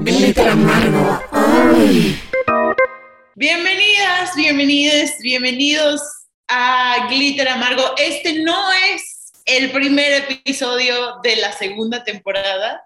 [0.00, 1.20] Glitter amargo.
[1.32, 2.20] Ay.
[3.34, 6.00] Bienvenidas, bienvenidos, bienvenidos
[6.48, 7.82] a Glitter Amargo.
[7.96, 12.82] Este no es el primer episodio de la segunda temporada,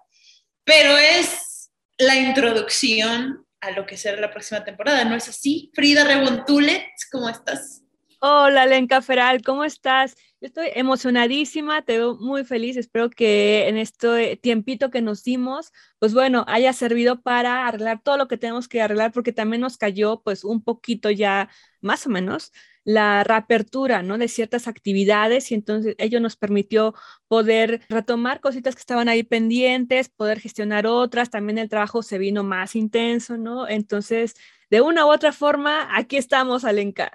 [0.63, 1.69] pero es
[1.99, 5.05] la introducción a lo que será la próxima temporada.
[5.05, 5.71] ¿No es así?
[5.75, 7.83] Frida Rebontulet, ¿cómo estás?
[8.21, 10.15] Hola, Lenca Feral, ¿cómo estás?
[10.43, 12.75] Estoy emocionadísima, te veo muy feliz.
[12.75, 18.17] Espero que en este tiempito que nos dimos, pues bueno, haya servido para arreglar todo
[18.17, 22.09] lo que tenemos que arreglar, porque también nos cayó, pues un poquito ya, más o
[22.09, 22.51] menos,
[22.83, 24.17] la reapertura, ¿no?
[24.17, 26.93] De ciertas actividades y entonces ello nos permitió
[27.29, 31.29] poder retomar cositas que estaban ahí pendientes, poder gestionar otras.
[31.29, 33.69] También el trabajo se vino más intenso, ¿no?
[33.69, 34.35] Entonces,
[34.69, 37.11] de una u otra forma, aquí estamos, Alenka.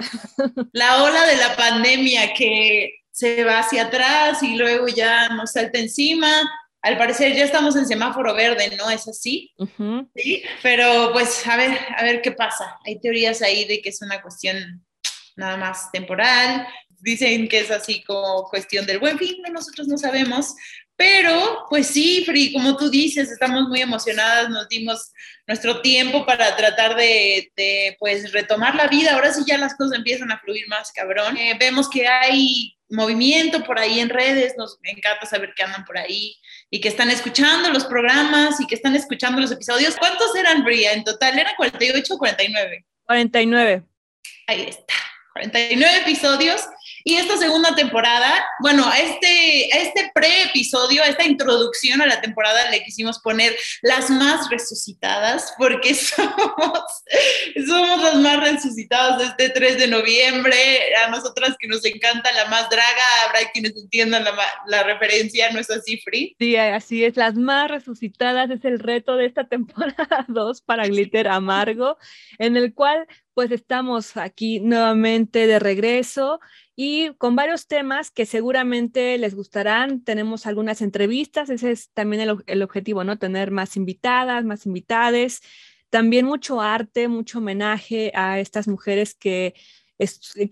[0.72, 5.80] La ola de la pandemia que se va hacia atrás y luego ya nos salta
[5.80, 6.30] encima.
[6.82, 8.88] Al parecer ya estamos en semáforo verde, ¿no?
[8.88, 9.52] ¿Es así?
[10.14, 12.78] Sí, pero pues a ver, a ver qué pasa.
[12.86, 14.86] Hay teorías ahí de que es una cuestión
[15.34, 16.68] nada más temporal.
[17.00, 20.54] Dicen que es así como cuestión del buen fin, nosotros no sabemos,
[20.98, 25.12] pero, pues sí, Fri, como tú dices, estamos muy emocionadas, nos dimos
[25.46, 29.14] nuestro tiempo para tratar de, pues, retomar la vida.
[29.14, 31.36] Ahora sí ya las cosas empiezan a fluir más, cabrón.
[31.36, 35.96] Eh, vemos que hay movimiento por ahí en redes, nos encanta saber que andan por
[35.96, 36.34] ahí
[36.68, 39.94] y que están escuchando los programas y que están escuchando los episodios.
[39.96, 40.94] ¿Cuántos eran, Bria?
[40.94, 42.84] En total, ¿eran 48 o 49?
[43.04, 43.84] 49.
[44.48, 44.94] Ahí está,
[45.34, 46.62] 49 episodios
[47.04, 53.18] y esta segunda temporada, bueno, este, este pre-episodio, esta introducción a la temporada le quisimos
[53.20, 56.82] poner las más resucitadas, porque somos,
[57.66, 60.56] somos las más resucitadas este 3 de noviembre.
[61.04, 64.34] A nosotras que nos encanta la más draga, habrá quienes entiendan la,
[64.66, 66.36] la referencia, ¿no es así, Free?
[66.38, 71.28] Sí, así es, las más resucitadas es el reto de esta temporada 2 para Glitter
[71.28, 71.96] Amargo,
[72.38, 76.40] en el cual pues estamos aquí nuevamente de regreso
[76.80, 80.04] y con varios temas que seguramente les gustarán.
[80.04, 83.18] Tenemos algunas entrevistas, ese es también el, objetivo, ¿no?
[83.18, 85.40] Tener más invitadas, más invitades.
[85.90, 89.54] También mucho arte, mucho homenaje a estas mujeres que,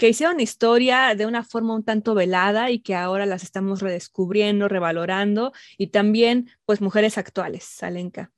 [0.01, 4.67] que hicieron historia de una forma un tanto velada y que ahora las estamos redescubriendo,
[4.67, 5.53] revalorando.
[5.79, 8.33] Y también, pues, mujeres actuales, Salenka.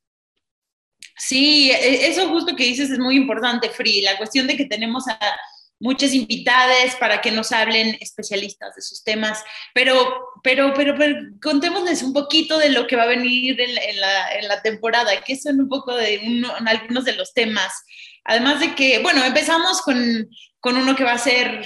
[1.17, 4.03] Sí, e, eso justo que dices es muy importante, Free.
[4.03, 5.19] La cuestión de que tenemos a
[5.81, 10.97] muchas invitadas para que nos hablen especialistas de sus temas, pero, pero, pero,
[11.41, 15.37] contémosles un poquito de lo que va a venir en, la, en la, temporada, que
[15.37, 16.21] son un poco de
[16.67, 17.73] algunos de los temas.
[18.25, 20.29] Además de que, bueno, empezamos con,
[20.61, 21.65] con uno que va a ser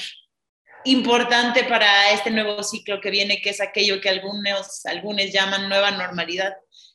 [0.85, 5.91] importante para este nuevo ciclo que viene, que es aquello que algunos, algunos llaman nueva
[5.93, 6.55] normalidad.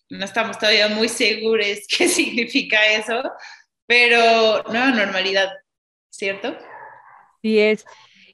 [0.10, 1.66] No estamos todavía muy seguros
[1.98, 3.24] qué significa eso,
[3.86, 5.50] pero nueva normalidad,
[6.10, 6.58] ¿cierto?
[7.42, 7.86] Sí es.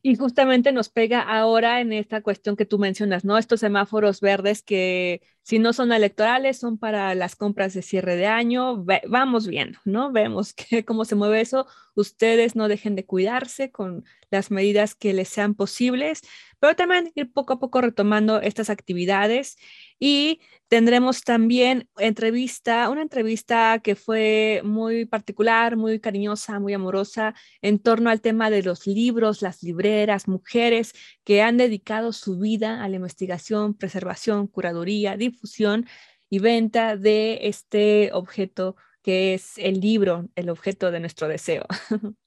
[0.06, 3.38] Y justamente nos pega ahora en esta cuestión que tú mencionas, ¿no?
[3.38, 8.28] Estos semáforos verdes que si no son electorales, son para las compras de cierre de
[8.28, 8.84] año.
[9.08, 10.12] vamos viendo, ¿no?
[10.12, 11.68] Vemos que, cómo se mueve eso.
[11.96, 16.22] Ustedes no dejen de cuidarse con las medidas que les sean posibles,
[16.64, 19.58] pero también ir poco a poco retomando estas actividades
[20.00, 27.80] y tendremos también entrevista, una entrevista que fue muy particular, muy cariñosa, muy amorosa en
[27.80, 30.94] torno al tema de los libros, las libreras, mujeres
[31.26, 35.86] que han dedicado su vida a la investigación, preservación, curaduría, difusión
[36.30, 41.66] y venta de este objeto que es el libro, el objeto de nuestro deseo.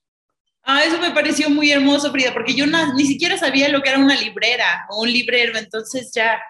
[0.68, 4.00] Ah, eso me pareció muy hermoso, Frida, porque yo ni siquiera sabía lo que era
[4.00, 6.42] una librera o un librero, entonces ya,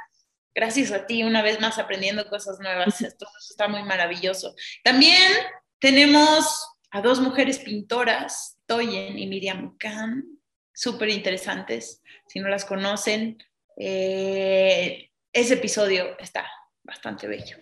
[0.54, 4.54] gracias a ti, una vez más aprendiendo cosas nuevas, esto está muy maravilloso.
[4.82, 5.30] También
[5.78, 10.24] tenemos a dos mujeres pintoras, Toyen y Miriam Khan,
[10.72, 13.36] súper interesantes, si no las conocen,
[13.76, 16.46] eh, ese episodio está
[16.84, 17.58] bastante bello.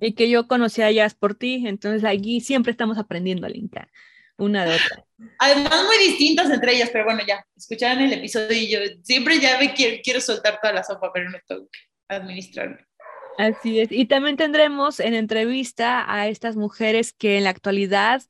[0.00, 3.90] Y que yo conocí a ellas por ti, entonces aquí siempre estamos aprendiendo, Linka
[4.40, 5.04] una de otra.
[5.38, 9.58] Además, muy distintas entre ellas, pero bueno, ya, escucharon el episodio y yo siempre ya
[9.58, 11.78] me quiero, soltar toda la sopa, pero no tengo que
[12.08, 12.84] administrarme.
[13.38, 13.92] Así es.
[13.92, 18.22] Y también tendremos en entrevista a estas mujeres que en la actualidad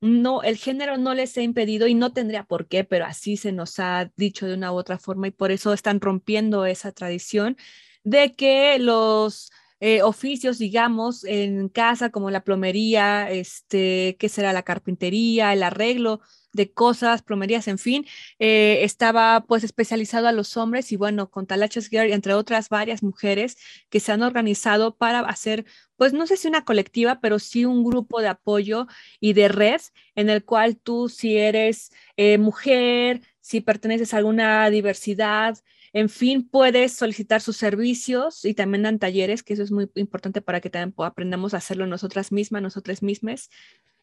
[0.00, 3.52] no, el género no les ha impedido y no tendría por qué, pero así se
[3.52, 7.56] nos ha dicho de una u otra forma y por eso están rompiendo esa tradición
[8.04, 9.50] de que los
[9.80, 16.20] eh, oficios, digamos, en casa, como la plomería, este, qué será la carpintería, el arreglo
[16.52, 18.06] de cosas, plomerías, en fin,
[18.38, 23.02] eh, estaba pues especializado a los hombres y bueno, con Talachas Gear, entre otras varias
[23.02, 23.56] mujeres
[23.90, 25.66] que se han organizado para hacer,
[25.96, 28.86] pues no sé si una colectiva, pero sí un grupo de apoyo
[29.20, 29.80] y de red
[30.14, 35.58] en el cual tú si eres eh, mujer, si perteneces a alguna diversidad,
[35.92, 40.40] en fin, puedes solicitar sus servicios y también dan talleres, que eso es muy importante
[40.42, 43.50] para que también aprendamos a hacerlo nosotras mismas, nosotras mismas,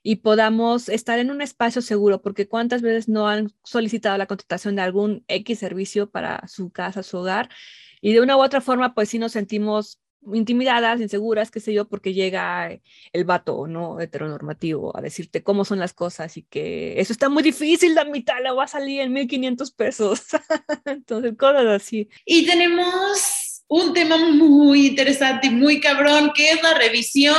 [0.01, 4.75] y podamos estar en un espacio seguro, porque cuántas veces no han solicitado la contratación
[4.75, 7.49] de algún X servicio para su casa, su hogar,
[8.01, 9.99] y de una u otra forma, pues sí nos sentimos
[10.33, 12.80] intimidadas, inseguras, qué sé yo, porque llega
[13.13, 14.00] el vato, ¿no?
[14.00, 18.42] Heteronormativo a decirte cómo son las cosas y que eso está muy difícil, la mitad
[18.42, 20.22] la va a salir en 1500 pesos.
[20.86, 22.10] Entonces, cosas así.
[22.25, 27.35] Y tenemos un tema muy interesante y muy cabrón, que es la revisión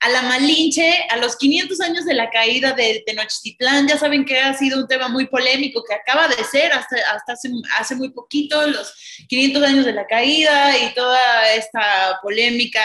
[0.00, 3.88] a la Malinche, a los 500 años de la caída de Tenochtitlán.
[3.88, 7.48] Ya saben que ha sido un tema muy polémico que acaba de ser hasta, hace,
[7.78, 8.94] hace muy poquito, los
[9.28, 12.84] 500 años de la caída y toda esta polémica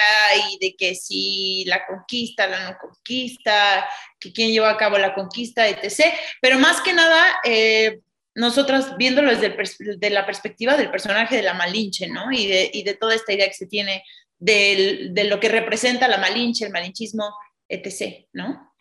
[0.49, 3.87] y de que si la conquista, la no conquista,
[4.19, 6.13] que quién llevó a cabo la conquista, etc.
[6.41, 7.99] Pero más que nada, eh,
[8.39, 9.53] nosotras viéndolo desde
[9.97, 12.31] de la perspectiva del personaje de la Malinche, ¿no?
[12.31, 14.03] Y de, y de toda esta idea que se tiene
[14.37, 17.25] de, de lo que representa la Malinche, el malinchismo,
[17.67, 18.73] etc., ¿no?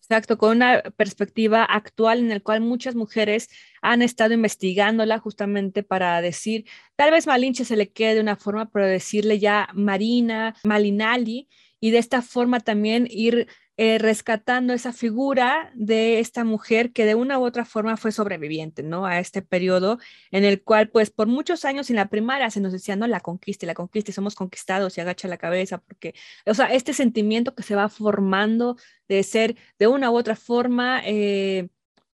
[0.00, 3.48] Exacto, con una perspectiva actual en la cual muchas mujeres
[3.82, 6.64] han estado investigándola justamente para decir,
[6.96, 11.48] tal vez Malinche se le quede de una forma, pero decirle ya Marina, Malinali,
[11.80, 13.48] y de esta forma también ir
[13.84, 18.84] eh, rescatando esa figura de esta mujer que de una u otra forma fue sobreviviente,
[18.84, 19.06] ¿no?
[19.06, 19.98] A este periodo
[20.30, 23.18] en el cual, pues, por muchos años en la primaria se nos decía, no, la
[23.18, 26.14] conquista, la conquista, somos conquistados y agacha la cabeza, porque,
[26.46, 28.76] o sea, este sentimiento que se va formando
[29.08, 31.68] de ser de una u otra forma, eh,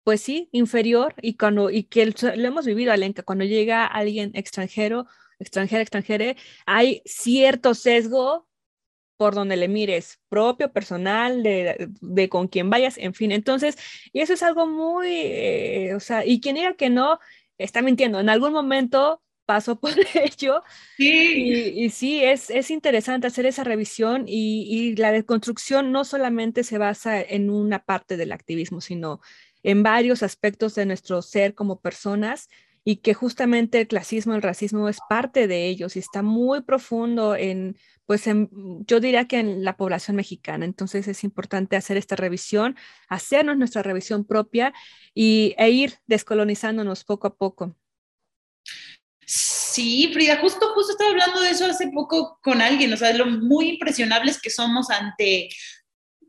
[0.04, 5.08] pues sí, inferior, y cuando, y que lo hemos vivido, Alenka, cuando llega alguien extranjero,
[5.40, 6.36] extranjera, extranjera,
[6.66, 8.50] hay cierto sesgo
[9.18, 13.32] por donde le mires, propio, personal, de, de, con quien vayas, en fin.
[13.32, 13.78] Entonces,
[14.12, 17.20] y eso es algo muy, eh, o sea, y quien diga que no,
[17.58, 18.20] está mintiendo.
[18.20, 20.64] En algún momento pasó por ello.
[20.98, 21.74] Sí.
[21.76, 26.78] Y, sí, es, es interesante hacer esa revisión y, y la deconstrucción no solamente se
[26.78, 29.22] basa en una parte del activismo, sino
[29.64, 32.50] en varios aspectos de nuestro ser como personas
[32.86, 37.36] y que justamente el clasismo, el racismo es parte de ellos y está muy profundo
[37.36, 40.66] en, pues yo diría que en la población mexicana.
[40.66, 42.76] Entonces es importante hacer esta revisión,
[43.08, 44.74] hacernos nuestra revisión propia
[45.14, 47.76] y, e ir descolonizándonos poco a poco.
[49.26, 53.26] Sí, Frida, justo, justo estaba hablando de eso hace poco con alguien, o sea, lo
[53.26, 55.50] muy impresionables que somos ante,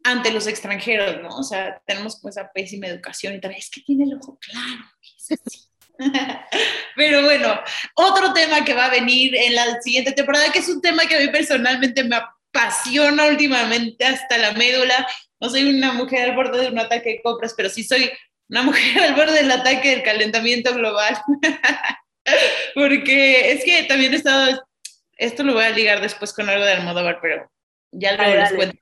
[0.04, 1.28] ante los extranjeros, ¿no?
[1.36, 4.84] O sea, tenemos esa pésima educación y tal, es que tiene el ojo claro,
[5.18, 5.63] es así.
[6.96, 7.60] Pero bueno,
[7.94, 11.16] otro tema que va a venir en la siguiente temporada, que es un tema que
[11.16, 15.06] a mí personalmente me apasiona últimamente hasta la médula.
[15.40, 18.10] No soy una mujer al borde de un ataque de compras, pero sí soy
[18.48, 21.16] una mujer al borde del ataque del calentamiento global.
[22.74, 24.66] Porque es que también he estado,
[25.16, 27.50] esto lo voy a ligar después con algo de Almodóvar, pero
[27.92, 28.78] ya luego les cuento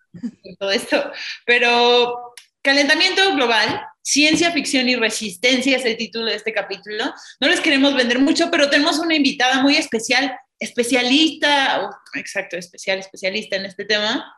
[0.58, 1.12] todo esto.
[1.44, 7.04] Pero calentamiento global Ciencia, ficción y resistencia es el título de este capítulo.
[7.40, 13.54] No les queremos vender mucho, pero tenemos una invitada muy especial, especialista, exacto, especial, especialista
[13.56, 14.34] en este tema.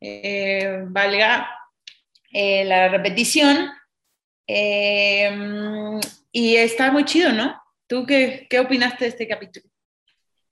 [0.00, 1.50] Eh, valga
[2.32, 3.70] eh, la repetición.
[4.46, 7.60] Eh, y está muy chido, ¿no?
[7.88, 9.66] ¿Tú qué, qué opinaste de este capítulo?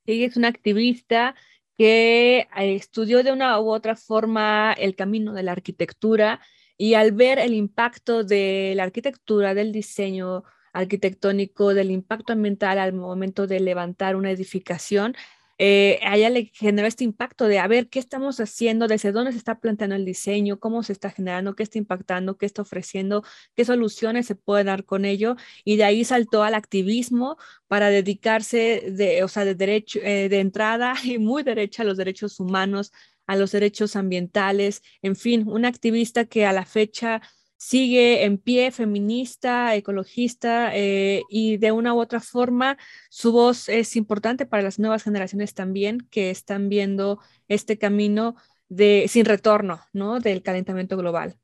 [0.04, 1.36] Ella es una activista
[1.76, 6.40] que estudió de una u otra forma el camino de la arquitectura
[6.78, 12.92] y al ver el impacto de la arquitectura, del diseño arquitectónico, del impacto ambiental al
[12.94, 15.14] momento de levantar una edificación,
[15.60, 19.32] eh, a ella le generó este impacto de a ver qué estamos haciendo, desde dónde
[19.32, 23.24] se está planteando el diseño, cómo se está generando, qué está impactando, qué está ofreciendo,
[23.56, 25.34] qué soluciones se pueden dar con ello.
[25.64, 30.38] Y de ahí saltó al activismo para dedicarse de, o sea, de derecho, eh, de
[30.40, 32.92] entrada y muy derecha a los derechos humanos,
[33.28, 37.22] a los derechos ambientales, en fin, una activista que a la fecha
[37.58, 42.78] sigue en pie, feminista, ecologista, eh, y de una u otra forma
[43.10, 48.36] su voz es importante para las nuevas generaciones también que están viendo este camino
[48.68, 50.20] de sin retorno, ¿no?
[50.20, 51.36] Del calentamiento global.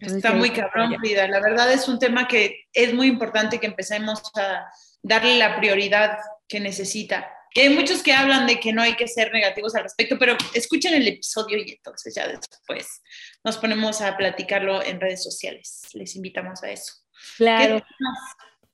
[0.00, 1.26] Está muy cabrón, Frida.
[1.26, 4.66] La verdad es un tema que es muy importante que empecemos a
[5.02, 9.08] darle la prioridad que necesita que hay muchos que hablan de que no hay que
[9.08, 13.02] ser negativos al respecto, pero escuchen el episodio y entonces ya después
[13.44, 15.82] nos ponemos a platicarlo en redes sociales.
[15.94, 16.94] Les invitamos a eso.
[17.36, 17.82] Claro.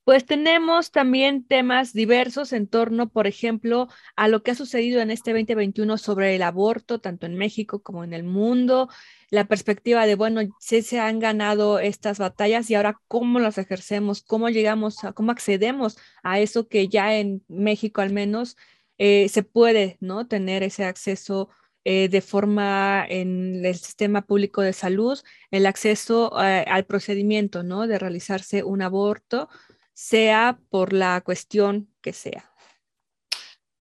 [0.07, 5.11] Pues tenemos también temas diversos en torno, por ejemplo, a lo que ha sucedido en
[5.11, 8.87] este 2021 sobre el aborto, tanto en México como en el mundo,
[9.31, 14.47] la perspectiva de, bueno, se han ganado estas batallas y ahora cómo las ejercemos, cómo
[14.47, 18.55] llegamos, a, cómo accedemos a eso que ya en México al menos
[18.97, 20.25] eh, se puede, ¿no?
[20.25, 21.49] Tener ese acceso
[21.83, 25.19] eh, de forma en el sistema público de salud,
[25.51, 27.87] el acceso eh, al procedimiento, ¿no?
[27.87, 29.49] De realizarse un aborto
[29.97, 32.51] sea por la cuestión que sea.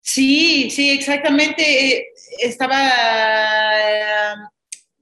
[0.01, 2.09] Sí, sí, exactamente.
[2.39, 2.81] Estaba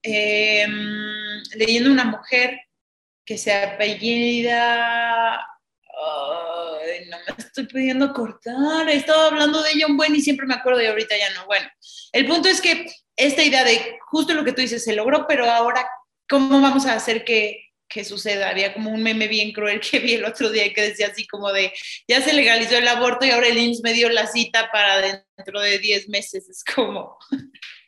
[0.03, 2.59] em, leyendo una mujer
[3.25, 5.37] que se apellida...
[7.09, 8.89] no me estoy pudiendo cortar.
[8.91, 11.47] He hablando de ella un buen y siempre me acuerdo y ahorita ya no.
[11.47, 11.69] Bueno,
[12.11, 12.85] el punto es que
[13.15, 15.89] esta idea de justo lo que tú dices se logró, pero ahora,
[16.29, 18.51] ¿cómo vamos a hacer que, que suceda.
[18.51, 21.53] Había como un meme bien cruel que vi el otro día que decía así como
[21.53, 21.73] de,
[22.09, 25.61] ya se legalizó el aborto y ahora el IMSS me dio la cita para dentro
[25.61, 26.49] de 10 meses.
[26.49, 27.19] Es como,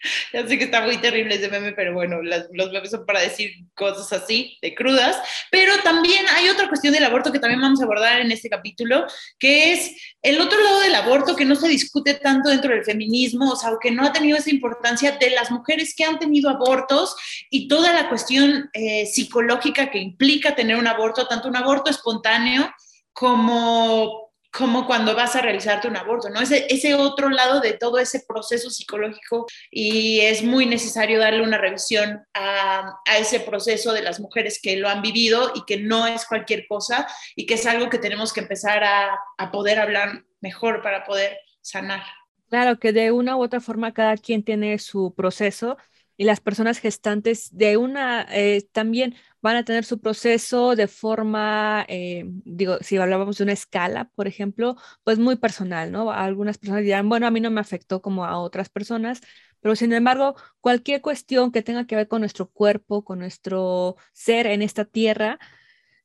[0.32, 3.52] ya sé que está muy terrible ese meme, pero bueno, los memes son para decir
[3.74, 5.16] cosas así, de crudas.
[5.50, 9.06] Pero también hay otra cuestión del aborto que también vamos a abordar en este capítulo,
[9.38, 13.50] que es el otro lado del aborto que no se discute tanto dentro del feminismo,
[13.50, 17.16] o sea, que no ha tenido esa importancia de las mujeres que han tenido abortos
[17.50, 22.70] y toda la cuestión eh, psicológica que implica tener un aborto, tanto un aborto espontáneo
[23.12, 26.40] como como cuando vas a realizarte un aborto, ¿no?
[26.40, 31.58] Ese, ese otro lado de todo ese proceso psicológico y es muy necesario darle una
[31.58, 36.06] revisión a, a, ese proceso de las mujeres que lo han vivido y que no
[36.06, 40.24] es cualquier cosa y que es algo que tenemos que empezar a, a poder hablar
[40.40, 42.02] mejor para poder sanar.
[42.48, 45.76] Claro, que de una u otra forma cada quien tiene su proceso
[46.18, 51.86] y las personas gestantes de una eh, también van a tener su proceso de forma,
[51.88, 56.10] eh, digo, si hablábamos de una escala, por ejemplo, pues muy personal, ¿no?
[56.10, 59.20] Algunas personas dirán, bueno, a mí no me afectó como a otras personas,
[59.60, 64.46] pero sin embargo, cualquier cuestión que tenga que ver con nuestro cuerpo, con nuestro ser
[64.48, 65.38] en esta tierra,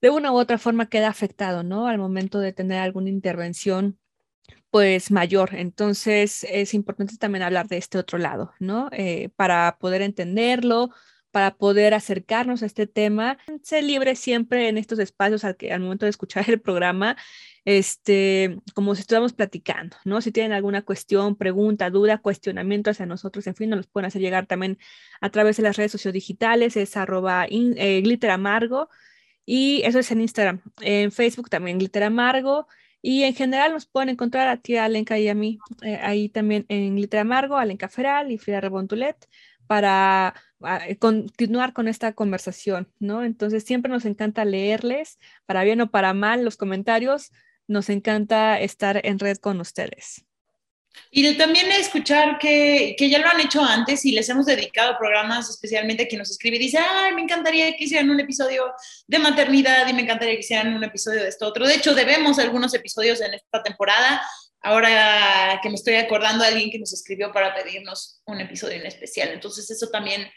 [0.02, 1.88] de una u otra forma queda afectado, ¿no?
[1.88, 3.98] Al momento de tener alguna intervención
[4.74, 5.54] pues mayor.
[5.54, 8.90] Entonces es importante también hablar de este otro lado, ¿no?
[8.92, 10.90] Eh, para poder entenderlo,
[11.30, 13.38] para poder acercarnos a este tema.
[13.62, 17.16] Sé libre siempre en estos espacios al, que, al momento de escuchar el programa,
[17.66, 20.22] este, como si estuviéramos platicando, ¿no?
[20.22, 24.48] Si tienen alguna cuestión, pregunta, duda, cuestionamiento hacia nosotros, en fin, nos pueden hacer llegar
[24.48, 24.80] también
[25.22, 28.90] a través de las redes sociodigitales, es arroba eh, glitter amargo,
[29.46, 32.68] y eso es en Instagram, en Facebook también glitter amargo,
[33.04, 36.66] y en general nos pueden encontrar a ti, Alenka y a mí, eh, ahí también
[36.70, 39.28] en Glitter Amargo, Alenka Feral y Frida Rebontulet,
[39.68, 43.26] para ah, eh, continuar con esta conversación, ¿no?
[43.26, 47.32] Entonces siempre nos encanta leerles, para bien o para mal, los comentarios.
[47.68, 50.26] Nos encanta estar en red con ustedes.
[51.12, 55.50] Y también escuchar que, que, ya lo han hecho antes y les hemos dedicado programas
[55.50, 58.74] especialmente a quien nos escribe y dice, ay, me encantaría que hicieran un episodio
[59.08, 61.68] de maternidad y me encantaría que hicieran un episodio de esto otro.
[61.68, 64.24] De hecho, debemos algunos episodios en esta temporada.
[64.62, 68.86] Ahora que me estoy acordando de alguien que nos escribió para pedirnos un episodio en
[68.86, 69.30] especial.
[69.30, 70.28] Entonces, eso también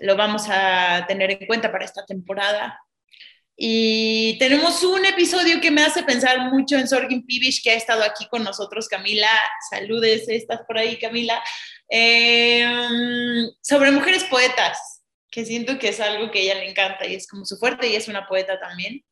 [0.00, 2.80] lo vamos a tener en cuenta para esta temporada.
[3.60, 8.04] Y tenemos un episodio que me hace pensar mucho en Sorgin Pivish, que ha estado
[8.04, 9.28] aquí con nosotros, Camila.
[9.68, 11.42] Saludes, estás por ahí, Camila.
[11.88, 17.26] Em, sobre mujeres poetas, que siento que es algo que ella le encanta y es
[17.26, 19.04] como su fuerte y es una poeta también.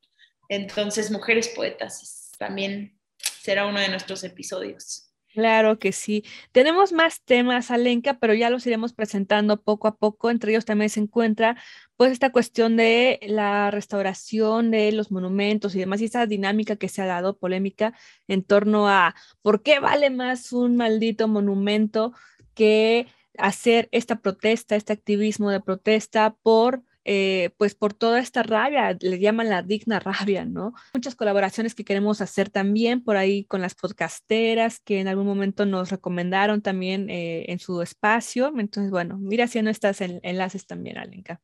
[0.47, 2.97] Entonces, mujeres poetas también
[3.41, 5.06] será uno de nuestros episodios.
[5.37, 6.23] Claro que sí.
[6.51, 10.31] Tenemos más temas, Alenka, pero ya los iremos presentando poco a poco.
[10.31, 11.57] Entre ellos también se encuentra
[11.95, 16.89] pues esta cuestión de la restauración de los monumentos y demás, y esa dinámica que
[16.89, 17.93] se ha dado polémica
[18.27, 19.13] en torno a
[19.43, 22.13] por qué vale más un maldito monumento
[22.55, 23.05] que
[23.37, 29.17] hacer esta protesta, este activismo de protesta por eh, pues por toda esta rabia, le
[29.17, 30.73] llaman la digna rabia, ¿no?
[30.93, 35.65] Muchas colaboraciones que queremos hacer también por ahí con las podcasteras que en algún momento
[35.65, 38.51] nos recomendaron también eh, en su espacio.
[38.57, 41.39] Entonces, bueno, mira haciendo estas enlaces también, Alenka.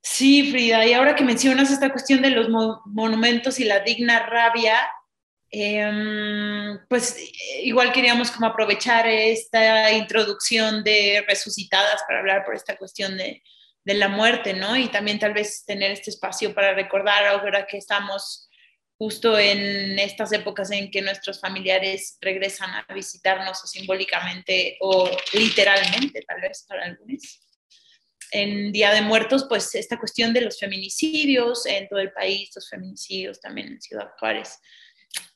[0.00, 2.48] Sí, Frida, y ahora que mencionas esta cuestión de los
[2.86, 4.78] monumentos y la digna rabia,
[5.50, 7.16] em, pues
[7.64, 13.42] igual queríamos como aprovechar esta introducción de resucitadas para hablar por esta cuestión de,
[13.84, 14.76] de la muerte, ¿no?
[14.76, 18.48] Y también tal vez tener este espacio para recordar ahora que estamos
[18.96, 26.22] justo en estas épocas en que nuestros familiares regresan a visitarnos o simbólicamente o literalmente,
[26.26, 27.40] tal vez para algunos.
[28.30, 32.68] en Día de Muertos, pues esta cuestión de los feminicidios en todo el país, los
[32.68, 34.58] feminicidios también en Ciudad Juárez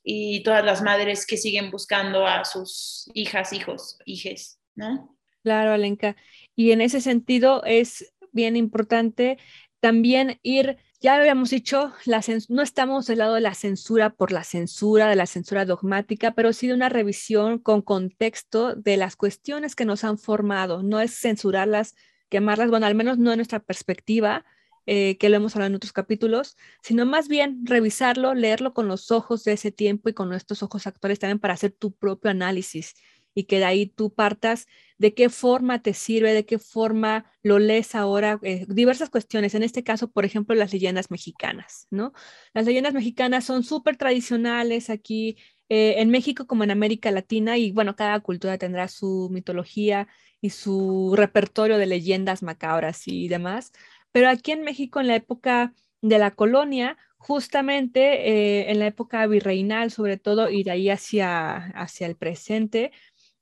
[0.02, 5.16] y todas las madres que siguen buscando a sus hijas, hijos, hijes, ¿no?
[5.42, 6.16] Claro, Alenka.
[6.56, 9.36] Y en ese sentido es bien importante
[9.80, 14.44] también ir, ya habíamos dicho, la no estamos del lado de la censura por la
[14.44, 19.74] censura, de la censura dogmática, pero sí de una revisión con contexto de las cuestiones
[19.74, 20.82] que nos han formado.
[20.84, 21.96] No es censurarlas,
[22.28, 24.44] quemarlas, bueno, al menos no en nuestra perspectiva,
[24.86, 29.10] eh, que lo hemos hablado en otros capítulos, sino más bien revisarlo, leerlo con los
[29.10, 32.94] ojos de ese tiempo y con nuestros ojos actuales también para hacer tu propio análisis
[33.38, 34.66] y que de ahí tú partas
[34.98, 39.54] de qué forma te sirve, de qué forma lo lees ahora, eh, diversas cuestiones.
[39.54, 42.12] En este caso, por ejemplo, las leyendas mexicanas, ¿no?
[42.52, 45.36] Las leyendas mexicanas son súper tradicionales aquí
[45.68, 50.08] eh, en México como en América Latina y bueno, cada cultura tendrá su mitología
[50.40, 53.72] y su repertorio de leyendas macabras y demás.
[54.10, 59.26] Pero aquí en México, en la época de la colonia, justamente eh, en la época
[59.26, 62.92] virreinal, sobre todo, y de ahí hacia, hacia el presente,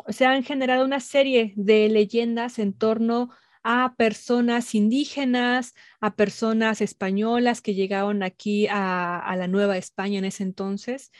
[0.09, 3.31] se han generado una serie de leyendas en torno
[3.63, 10.45] a personas indígenas, a personas españolas que llegaron aquí a, la Nueva España en ese
[10.45, 11.11] entonces.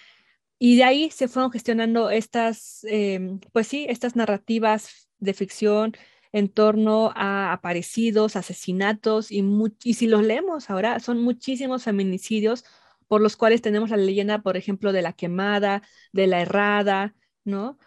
[0.59, 5.97] Y de ahí se fueron gestionando estas, em, pues sí, estas narrativas de ficción,
[6.33, 9.43] en torno a aparecidos, asesinatos y,
[9.85, 12.65] y si los leemos ahora, son muchísimos feminicidios
[13.09, 17.15] por los cuales tenemos la leyenda, por ejemplo, de la quemada, de la errada,
[17.45, 17.79] ¿no?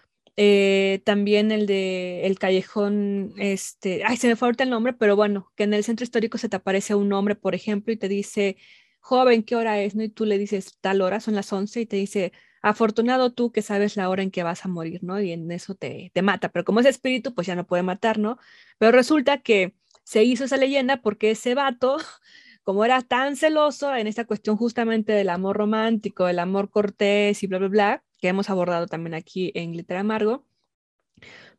[0.42, 5.18] Eh, también el de el callejón, este, ay, se me fue ahorita el nombre, pero
[5.18, 8.08] bueno, que en el centro histórico se te aparece un hombre, por ejemplo, y te
[8.08, 8.56] dice,
[9.02, 9.96] joven, ¿qué hora es?
[9.96, 10.04] ¿No?
[10.04, 12.32] Y tú le dices, tal hora, son las 11, y te dice,
[12.62, 15.20] afortunado tú que sabes la hora en que vas a morir, ¿no?
[15.20, 18.18] Y en eso te, te mata, pero como es espíritu, pues ya no puede matar,
[18.18, 18.38] ¿no?
[18.78, 21.98] Pero resulta que se hizo esa leyenda porque ese vato,
[22.64, 27.48] como era tan celoso en esta cuestión justamente del amor romántico, del amor cortés y
[27.48, 30.46] bla, bla, bla, que hemos abordado también aquí en Glitter Amargo,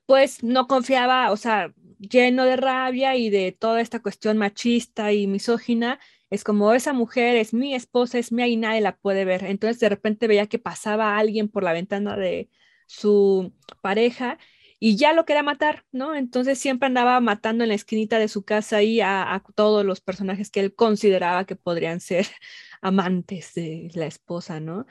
[0.06, 5.26] pues no confiaba, o sea, lleno de rabia y de toda esta cuestión machista y
[5.26, 6.00] misógina,
[6.30, 9.44] es como esa mujer es mi esposa, es mía y nadie la puede ver.
[9.44, 12.50] Entonces de repente veía que pasaba alguien por la ventana de
[12.86, 14.38] su pareja
[14.78, 16.14] y ya lo quería matar, ¿no?
[16.16, 20.50] Entonces siempre andaba matando en la esquinita de su casa ahí a, todos los personajes
[20.50, 22.26] que él consideraba que podrían ser
[22.80, 24.86] amantes de la esposa, ¿no?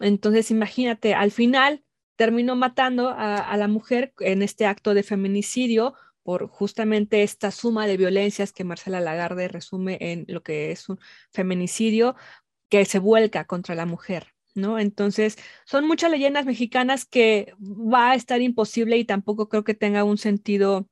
[0.00, 1.84] Entonces imagínate, al final
[2.16, 7.96] terminó matando a la mujer en este acto de feminicidio por justamente esta suma de
[7.96, 10.98] violencias que Marcela Lagarde resume en lo que es un
[11.30, 12.16] feminicidio
[12.68, 14.28] que se vuelca contra la mujer.
[14.56, 14.78] ¿No?
[14.78, 20.04] Entonces, son muchas leyendas mexicanas que va a estar imposible y tampoco creo que tenga
[20.04, 20.88] un sentido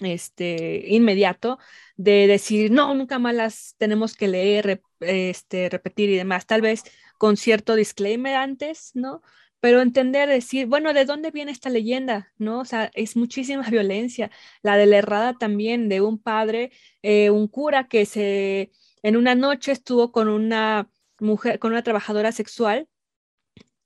[0.00, 1.58] este, inmediato
[1.96, 6.46] de decir, no, nunca más las tenemos que leer, este, repetir y demás.
[6.46, 6.82] Tal vez
[7.18, 9.22] con cierto disclaimer antes, ¿no?
[9.64, 12.30] pero entender, decir, bueno, ¿de dónde viene esta leyenda?
[12.36, 12.60] ¿No?
[12.60, 14.30] O sea, es muchísima violencia.
[14.62, 19.34] La de la errada también, de un padre, eh, un cura que se, en una
[19.34, 22.88] noche estuvo con una mujer, con una trabajadora sexual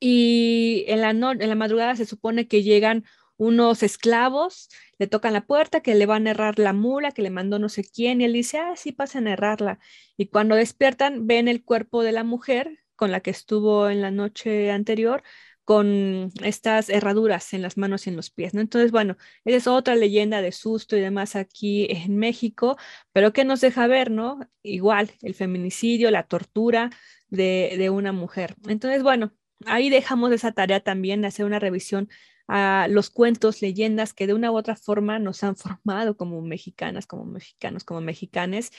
[0.00, 3.04] y en la, en la madrugada se supone que llegan
[3.38, 7.30] unos esclavos, le tocan la puerta, que le van a errar la mula, que le
[7.30, 9.78] mandó no sé quién, y él dice, ah, sí, pasen a errarla.
[10.18, 14.10] Y cuando despiertan, ven el cuerpo de la mujer con la que estuvo en la
[14.10, 15.22] noche anterior,
[15.64, 18.60] con estas herraduras en las manos y en los pies, ¿no?
[18.62, 22.78] Entonces, bueno, esa es otra leyenda de susto y demás aquí en México,
[23.12, 24.40] pero que nos deja ver, ¿no?
[24.62, 26.90] Igual, el feminicidio, la tortura
[27.28, 28.56] de, de una mujer.
[28.66, 29.32] Entonces, bueno,
[29.66, 32.08] ahí dejamos esa tarea también de hacer una revisión
[32.48, 37.06] a los cuentos, leyendas que de una u otra forma nos han formado como mexicanas,
[37.06, 38.72] como mexicanos, como mexicanes,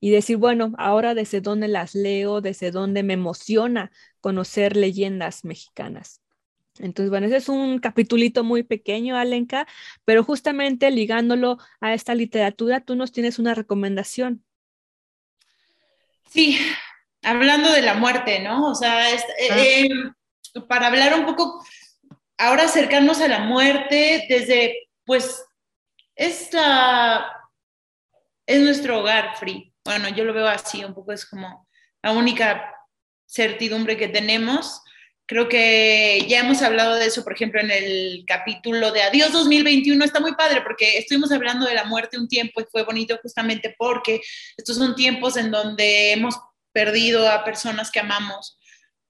[0.00, 6.20] y decir, bueno, ahora desde dónde las leo, desde dónde me emociona conocer leyendas mexicanas.
[6.78, 9.66] Entonces, bueno, ese es un capitulito muy pequeño, Alenka,
[10.04, 14.44] pero justamente ligándolo a esta literatura, tú nos tienes una recomendación.
[16.28, 16.58] Sí,
[17.22, 18.70] hablando de la muerte, ¿no?
[18.70, 19.18] O sea, eh,
[19.50, 19.56] ah.
[19.58, 19.88] eh,
[20.68, 21.64] para hablar un poco,
[22.38, 25.44] ahora acercarnos a la muerte desde, pues,
[26.16, 27.50] esta
[28.46, 29.72] es nuestro hogar, Free.
[29.84, 31.68] Bueno, yo lo veo así, un poco es como
[32.02, 32.74] la única
[33.26, 34.82] certidumbre que tenemos
[35.26, 40.04] Creo que ya hemos hablado de eso, por ejemplo, en el capítulo de Adiós 2021.
[40.04, 43.74] Está muy padre porque estuvimos hablando de la muerte un tiempo y fue bonito justamente
[43.78, 44.20] porque
[44.58, 46.38] estos son tiempos en donde hemos
[46.72, 48.58] perdido a personas que amamos,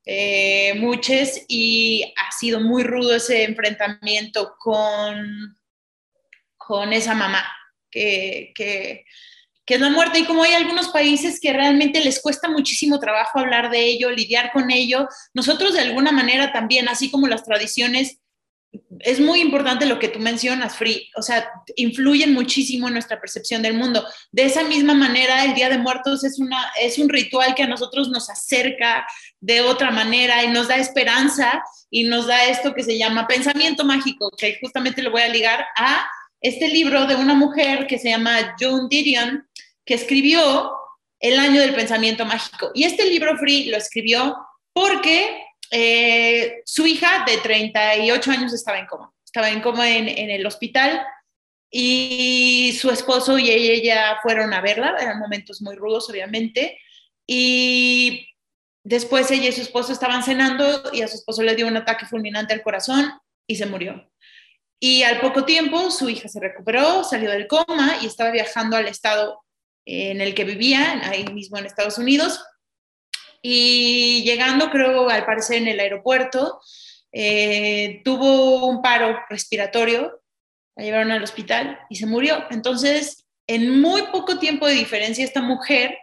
[0.07, 5.57] eh, muchos, y ha sido muy rudo ese enfrentamiento con,
[6.57, 7.45] con esa mamá
[7.91, 9.05] que, que,
[9.67, 13.71] es la muerte y como hay algunos países que realmente les cuesta muchísimo trabajo hablar
[13.71, 18.19] de ello, lidiar con ello, nosotros de alguna manera también, así como las tradiciones
[19.01, 23.63] es muy importante lo que tú mencionas, Free, o sea, influyen muchísimo en nuestra percepción
[23.63, 24.05] del mundo.
[24.33, 27.69] De esa misma manera, el Día de Muertos es, una, es un ritual que a
[27.69, 29.07] nosotros nos acerca
[29.45, 33.85] de otra manera y nos da esperanza y nos da esto que se llama pensamiento
[33.85, 36.09] mágico, que justamente lo voy a ligar a
[36.41, 39.47] este libro de una mujer que se llama Joan Didion,
[39.85, 40.73] que escribió
[41.21, 42.71] El año del pensamiento mágico.
[42.75, 44.35] Y este libro, Free, lo escribió
[44.73, 50.47] porque eh, su hija de 38 años estaba en coma, estaba en coma en, el
[50.47, 51.03] hospital
[51.71, 56.79] y su esposo y ella fueron a verla, eran momentos muy rudos obviamente,
[57.27, 58.27] y
[58.85, 62.07] después ella y su esposo estaban cenando y a su esposo le dio un ataque
[62.07, 63.13] fulminante al corazón
[63.47, 64.11] y se murió.
[64.79, 68.87] Y al poco tiempo su hija se recuperó, salió del coma y estaba viajando al
[68.87, 69.43] estado
[69.87, 72.43] en el que vivía, ahí mismo en Estados Unidos,
[73.43, 76.61] y llegando, creo, al parecer en el aeropuerto,
[77.13, 80.23] eh, tuvo un paro respiratorio,
[80.77, 82.45] la llevaron al hospital y se murió.
[82.51, 85.97] Entonces, en muy poco tiempo de diferencia, esta mujer,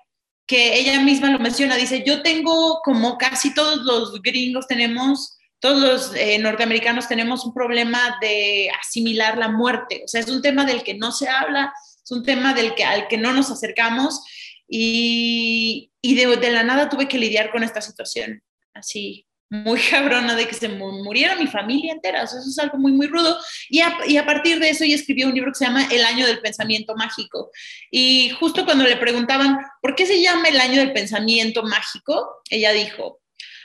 [0.47, 5.81] que ella misma lo menciona, dice, yo tengo como casi todos los gringos tenemos, todos
[5.81, 10.01] los eh, norteamericanos tenemos un problema de asimilar la muerte.
[10.03, 11.73] O sea, es un tema del que no se habla,
[12.03, 14.21] es un tema del que, al que no nos acercamos
[14.67, 20.35] y, y de, de, la nada tuve que lidiar con esta situación, así, muy cabrona
[20.35, 23.37] de que se muriera mi familia entera, eso es algo muy, muy rudo.
[23.69, 26.03] Y a, y a, partir de eso ella escribió un libro que se llama El
[26.03, 27.51] año del pensamiento mágico.
[27.91, 32.41] Y justo cuando le preguntaban, ¿por qué se llama el año del pensamiento mágico?
[32.49, 33.21] Ella dijo,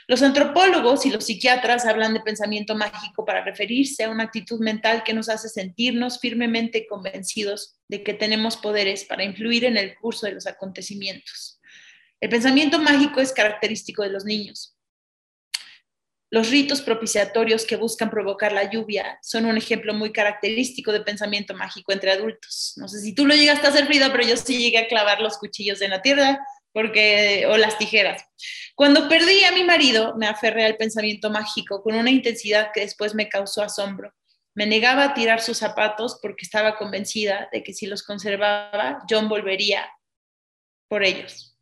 [0.07, 5.03] los antropólogos y los psiquiatras hablan de pensamiento mágico para referirse a una actitud mental
[5.03, 10.25] que nos hace sentirnos firmemente convencidos de que tenemos poderes para influir en el curso
[10.25, 11.59] de los acontecimientos.
[12.21, 14.76] El pensamiento mágico es característico de los niños.
[16.29, 21.53] Los ritos propiciatorios que buscan provocar la lluvia son un ejemplo muy característico de pensamiento
[21.53, 22.73] mágico entre adultos.
[22.75, 25.21] No sé si tú lo llegaste a hacer, Frida, pero yo sí llegué a clavar
[25.21, 26.39] los cuchillos en la tierra
[26.73, 28.23] porque, o las tijeras.
[28.75, 33.15] Cuando perdí a mi marido, me aferré al pensamiento mágico con una intensidad que después
[33.15, 34.13] me causó asombro.
[34.53, 39.29] Me negaba a tirar sus zapatos porque estaba convencida de que si los conservaba, John
[39.29, 39.89] volvería
[40.89, 41.57] por ellos.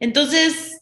[0.00, 0.77] Entonces,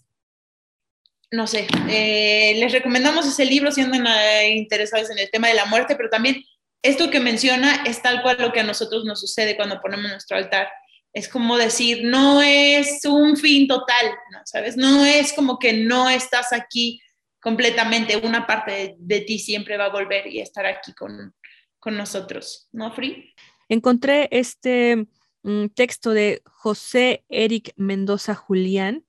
[1.36, 4.06] no sé, eh, les recomendamos ese libro si andan
[4.50, 6.42] interesados en el tema de la muerte, pero también
[6.82, 10.36] esto que menciona es tal cual lo que a nosotros nos sucede cuando ponemos nuestro
[10.38, 10.68] altar
[11.12, 14.38] es como decir, no es un fin total, ¿no?
[14.44, 14.76] ¿sabes?
[14.76, 17.00] No es como que no estás aquí
[17.40, 21.34] completamente, una parte de, ti siempre va a volver y estar aquí con,
[21.78, 23.32] con nosotros, ¿no, Free?
[23.70, 25.06] Encontré este
[25.42, 29.06] mm, texto de José Eric Mendoza Julián,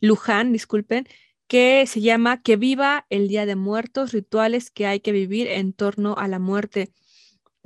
[0.00, 1.08] Luján, disculpen,
[1.46, 5.72] que se llama Que viva el Día de Muertos, rituales que hay que vivir en
[5.72, 6.92] torno a la muerte.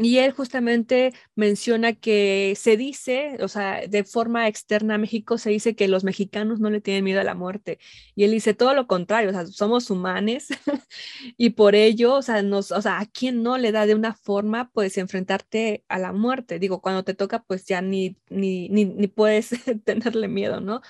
[0.03, 5.51] Y él justamente menciona que se dice, o sea, de forma externa a México se
[5.51, 7.79] dice que los mexicanos no le tienen miedo a la muerte.
[8.15, 10.49] Y él dice todo lo contrario, o sea, somos humanes
[11.37, 15.85] y por ello, o sea, a quién no le da de una forma, pues, enfrentarte
[15.89, 16.59] a la muerte.
[16.59, 19.51] Digo, cuando te toca, pues ya ni, ni, ni puedes
[19.85, 20.81] tenerle miedo, ¿no?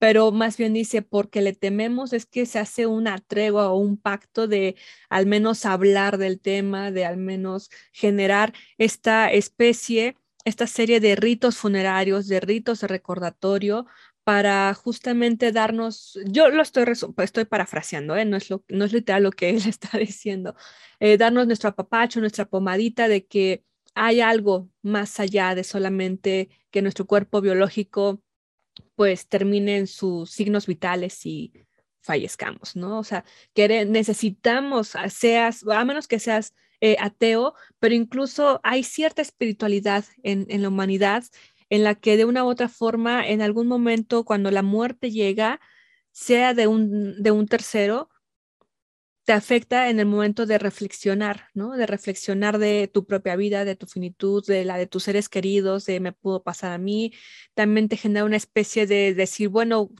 [0.00, 3.98] Pero más bien dice, porque le tememos es que se hace una tregua o un
[3.98, 4.76] pacto de
[5.10, 11.58] al menos hablar del tema, de al menos generar esta especie, esta serie de ritos
[11.58, 13.86] funerarios, de ritos de recordatorio
[14.24, 16.84] para justamente darnos, yo lo estoy,
[17.18, 18.24] estoy parafraseando, ¿eh?
[18.24, 20.54] no, es lo, no es literal lo que él está diciendo,
[21.00, 26.80] eh, darnos nuestro apapacho, nuestra pomadita de que hay algo más allá de solamente que
[26.80, 28.22] nuestro cuerpo biológico
[28.96, 31.52] pues terminen sus signos vitales y
[32.00, 32.98] fallezcamos, ¿no?
[32.98, 33.24] O sea,
[33.56, 40.62] necesitamos, seas, a menos que seas eh, ateo, pero incluso hay cierta espiritualidad en, en
[40.62, 41.24] la humanidad
[41.70, 45.60] en la que de una u otra forma, en algún momento, cuando la muerte llega,
[46.10, 48.10] sea de un, de un tercero,
[49.24, 51.76] te afecta en el momento de reflexionar, ¿no?
[51.76, 55.86] De reflexionar de tu propia vida, de tu finitud, de la de tus seres queridos,
[55.86, 57.12] de me pudo pasar a mí.
[57.54, 59.90] También te genera una especie de decir, bueno,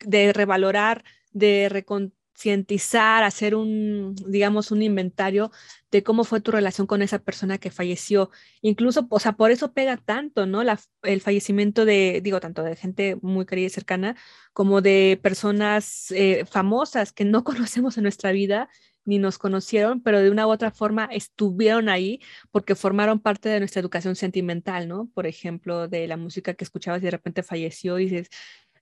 [0.00, 1.68] de revalorar, de
[2.34, 5.52] concientizar, hacer un, digamos, un inventario
[5.90, 8.30] de cómo fue tu relación con esa persona que falleció.
[8.60, 10.62] Incluso, o sea, por eso pega tanto, ¿no?
[11.02, 14.16] el fallecimiento de, digo, tanto de gente muy querida y cercana,
[14.52, 18.68] como de personas eh, famosas que no conocemos en nuestra vida,
[19.04, 22.20] ni nos conocieron, pero de una u otra forma estuvieron ahí
[22.50, 25.10] porque formaron parte de nuestra educación sentimental, ¿no?
[25.14, 28.28] Por ejemplo, de la música que escuchabas y de repente falleció y dices,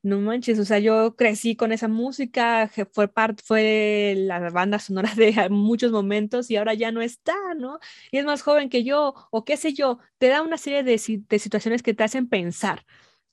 [0.02, 5.14] no manches, o sea, yo crecí con esa música, fue parte, fue la banda sonora
[5.16, 7.78] de muchos momentos y ahora ya no está, ¿no?
[8.10, 10.98] Y es más joven que yo, o qué sé yo, te da una serie de,
[10.98, 12.84] situaciones que te hacen pensar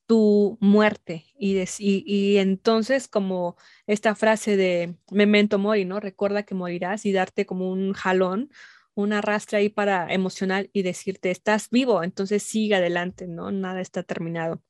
[0.06, 6.00] tu muerte y, y, y, entonces como esta frase de memento mori, ¿no?
[6.00, 8.52] Recuerda que morirás y darte como un jalón,
[8.96, 13.52] un arrastre ahí para emocional y decirte, estás vivo, entonces sigue adelante, ¿no?
[13.52, 14.64] Nada está terminado.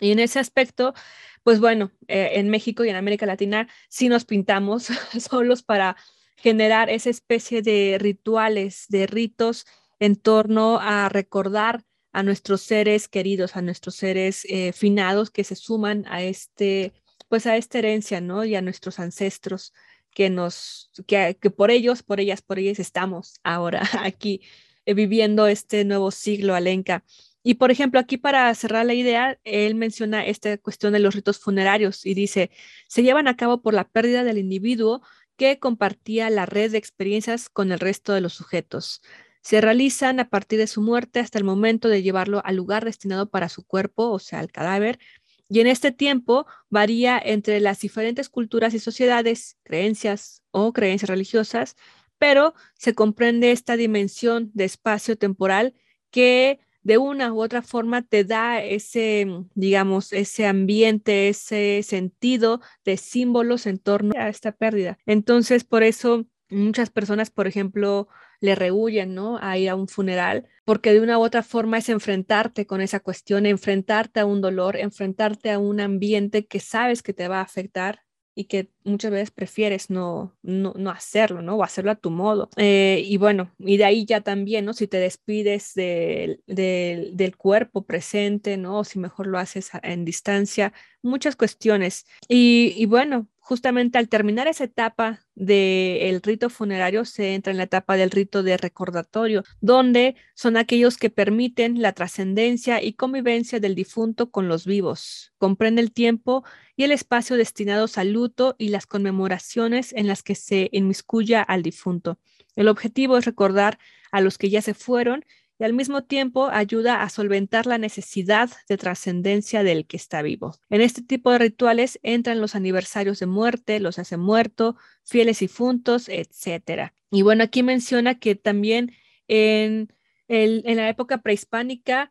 [0.00, 0.94] Y en ese aspecto,
[1.42, 4.88] pues bueno, eh, en México y en América Latina sí nos pintamos
[5.30, 5.96] solos para
[6.36, 9.66] generar esa especie de rituales, de ritos
[10.00, 15.56] en torno a recordar a nuestros seres queridos, a nuestros seres eh, finados que se
[15.56, 16.92] suman a este,
[17.28, 18.44] pues a esta herencia, ¿no?
[18.44, 19.72] Y a nuestros ancestros
[20.10, 24.42] que nos, que, que por ellos, por ellas, por ellas estamos ahora aquí
[24.84, 27.04] eh, viviendo este nuevo siglo, Alenca.
[27.42, 31.38] Y por ejemplo, aquí para cerrar la idea, él menciona esta cuestión de los ritos
[31.40, 32.50] funerarios y dice,
[32.88, 35.02] se llevan a cabo por la pérdida del individuo
[35.36, 39.02] que compartía la red de experiencias con el resto de los sujetos.
[39.42, 43.28] Se realizan a partir de su muerte hasta el momento de llevarlo al lugar destinado
[43.28, 45.00] para su cuerpo, o sea, al cadáver.
[45.48, 51.76] Y en este tiempo varía entre las diferentes culturas y sociedades, creencias o creencias religiosas,
[52.18, 55.74] pero se comprende esta dimensión de espacio temporal
[56.12, 62.96] que de una u otra forma te da ese, digamos, ese ambiente, ese sentido de
[62.96, 64.98] símbolos en torno a esta pérdida.
[65.06, 68.08] Entonces, por eso muchas personas, por ejemplo,
[68.40, 69.38] le rehuyen, ¿no?
[69.40, 73.00] A ir a un funeral, porque de una u otra forma es enfrentarte con esa
[73.00, 77.42] cuestión, enfrentarte a un dolor, enfrentarte a un ambiente que sabes que te va a
[77.42, 78.02] afectar
[78.34, 81.56] y que muchas veces prefieres no, no, no hacerlo, ¿no?
[81.56, 82.48] O hacerlo a tu modo.
[82.56, 84.72] Eh, y bueno, y de ahí ya también, ¿no?
[84.72, 88.78] Si te despides del cuerpo presente, ¿no?
[88.80, 92.06] O si mejor lo haces en distancia, muchas cuestiones.
[92.28, 97.64] Y, y bueno, justamente al terminar esa etapa del rito funerario se entra en la
[97.64, 103.74] etapa del rito de recordatorio, donde son aquellos que permiten la trascendencia y convivencia del
[103.74, 105.34] difunto con los vivos.
[105.36, 106.44] Comprende el tiempo
[106.76, 111.62] y el espacio destinados al luto y las conmemoraciones en las que se inmiscuya al
[111.62, 112.18] difunto.
[112.56, 113.78] El objetivo es recordar
[114.12, 115.26] a los que ya se fueron
[115.62, 120.56] y al mismo tiempo ayuda a solventar la necesidad de trascendencia del que está vivo.
[120.70, 126.08] En este tipo de rituales entran los aniversarios de muerte, los hace muerto, fieles difuntos,
[126.08, 126.90] etc.
[127.12, 128.92] Y bueno, aquí menciona que también
[129.28, 129.94] en,
[130.26, 132.10] en la época prehispánica,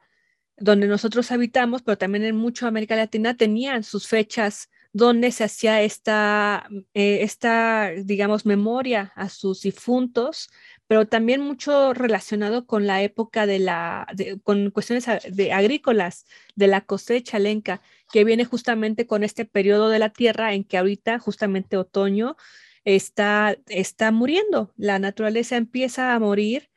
[0.56, 5.82] donde nosotros habitamos, pero también en mucha América Latina, tenían sus fechas donde se hacía
[5.82, 10.50] esta, eh, esta, digamos, memoria a sus difuntos,
[10.92, 14.06] pero también mucho relacionado con la época de la,
[14.44, 16.26] con cuestiones de agrícolas,
[16.56, 20.78] de la cosecha lenca, que viene justamente con este periodo de la tierra en que
[20.78, 22.36] ahorita, justamente otoño,
[22.84, 24.74] está, está muriendo.
[24.76, 26.70] La naturaleza empieza a morir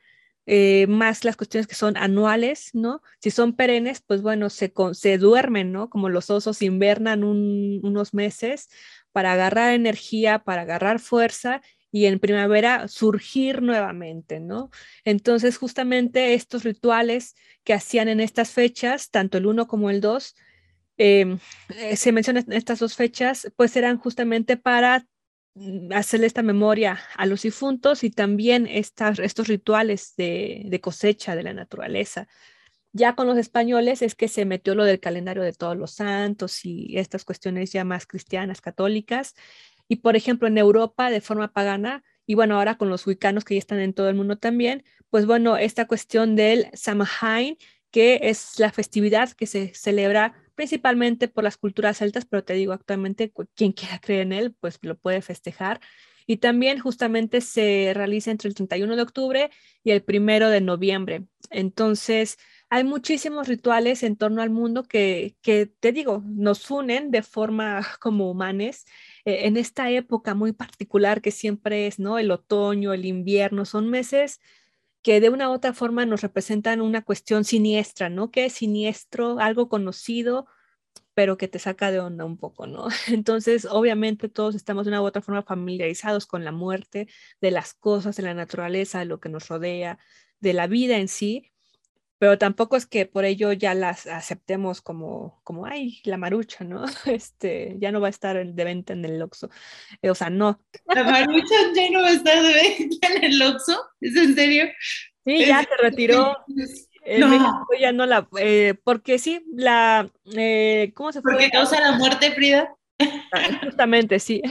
[0.45, 3.01] eh, más las cuestiones que son anuales, ¿no?
[3.19, 5.89] Si son perennes, pues bueno, se, se duermen, ¿no?
[5.89, 8.69] Como los osos invernan unos meses
[9.11, 11.61] para agarrar energía, para agarrar fuerza
[11.95, 14.69] y en primavera surgir nuevamente, ¿no?
[15.05, 20.35] Entonces, justamente estos rituales que hacían en estas fechas, tanto el 1 como el 2,
[20.97, 21.39] em,
[21.77, 25.05] eh, se mencionan estas dos fechas, pues eran justamente para
[25.53, 31.33] mm, hacerle esta memoria a los difuntos y también estas, estos rituales de, de, cosecha
[31.37, 32.27] de la naturaleza.
[32.91, 36.65] Ya con los españoles es que se metió lo del calendario de todos los santos
[36.65, 39.33] y estas cuestiones ya más cristianas, católicas,
[39.87, 43.55] y por ejemplo, en Europa de forma pagana, y bueno, ahora con los huicanos que
[43.55, 47.57] ya están en todo el mundo también, pues bueno, esta cuestión del Samhain,
[47.91, 52.73] que es la festividad que se celebra principalmente por las culturas celtas, pero te digo,
[52.73, 55.79] actualmente quien quiera creer en él, pues lo puede festejar.
[56.27, 59.51] Y también justamente se realiza entre el 31 de octubre
[59.83, 61.25] y el 1 de noviembre.
[61.51, 62.37] Entonces,
[62.69, 67.85] hay muchísimos rituales en torno al mundo que, que te digo, nos unen de forma
[68.01, 68.85] como humanes
[69.25, 72.19] eh, en esta época muy particular que siempre es, ¿no?
[72.19, 74.39] El otoño, el invierno, son meses
[75.01, 78.31] que de una u otra forma nos representan una cuestión siniestra, ¿no?
[78.31, 80.47] Que es siniestro, algo conocido,
[81.13, 82.87] pero que te saca de onda un poco, ¿no?
[83.07, 87.07] Entonces, obviamente todos estamos de una u otra forma familiarizados con la muerte,
[87.41, 89.99] de las cosas, de la naturaleza, de lo que nos rodea,
[90.39, 91.51] de la vida en sí,
[92.25, 96.83] pero tampoco es que por ello ya las aceptemos como, como ay, la marucha, ¿no?
[97.05, 99.51] Este, ya no va a estar de venta en el Oxxo.
[100.01, 100.59] Eh, o sea, no.
[100.87, 103.79] ¿La marucha ya no va a estar de venta en el Oxxo?
[104.01, 104.65] ¿Es en serio?
[105.23, 106.35] Sí, ya se retiró.
[107.19, 107.67] no.
[107.79, 111.33] ya no la, eh, porque sí, la, eh, ¿cómo se fue?
[111.33, 112.75] Porque causa la muerte, Frida.
[113.33, 114.41] Ah, justamente, sí.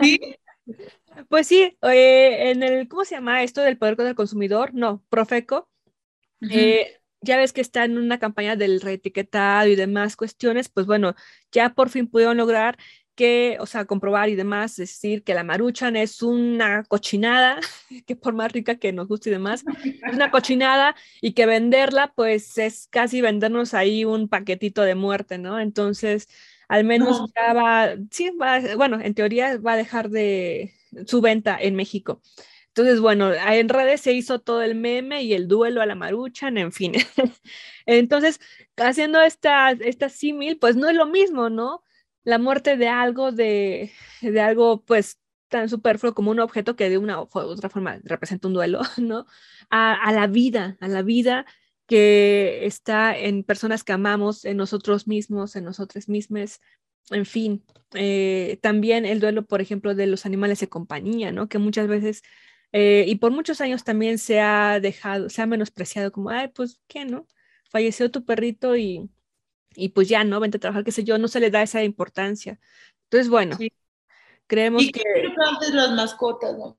[0.00, 0.18] ¿Sí?
[1.28, 4.72] Pues sí, en el, ¿cómo se llama esto del poder contra el consumidor?
[4.72, 5.68] No, Profeco.
[6.48, 11.14] eh, ya ves que está en una campaña del reetiquetado y demás cuestiones, pues bueno,
[11.52, 12.78] ya por fin pudieron lograr
[13.14, 17.60] que, o sea, comprobar y demás, decir que la maruchan es una cochinada,
[18.06, 22.12] que por más rica que nos guste y demás, es una cochinada y que venderla,
[22.14, 25.60] pues es casi vendernos ahí un paquetito de muerte, ¿no?
[25.60, 26.28] Entonces,
[26.68, 30.72] al menos ya va, sí, va, bueno, en teoría va a dejar de
[31.06, 32.22] su venta en México.
[32.74, 36.56] Entonces, bueno, en redes se hizo todo el meme y el duelo a la maruchan,
[36.56, 36.92] en fin.
[37.86, 38.40] Entonces,
[38.76, 41.82] haciendo esta, esta símil, pues no es lo mismo, ¿no?
[42.22, 46.98] La muerte de algo, de, de algo, pues tan superfluo como un objeto que de
[46.98, 49.26] una u otra forma representa un duelo, ¿no?
[49.68, 51.46] A, a, la vida, a la vida
[51.86, 56.60] que está en personas que amamos, en nosotros mismos, en nosotros mismas,
[57.10, 57.64] en fin.
[57.94, 61.48] Eh, también el duelo, por ejemplo, de los animales de compañía, ¿no?
[61.48, 62.22] Que muchas veces
[62.72, 66.80] eh, y por muchos años también se ha dejado, se ha menospreciado como, ay, pues,
[66.86, 67.26] ¿qué, no?
[67.68, 69.08] Falleció tu perrito y,
[69.74, 70.40] y pues ya, ¿no?
[70.40, 72.60] Vente a trabajar, qué sé yo, no se le da esa importancia.
[73.04, 73.58] Entonces, bueno,
[74.46, 75.02] creemos y que...
[75.52, 76.78] antes las mascotas, no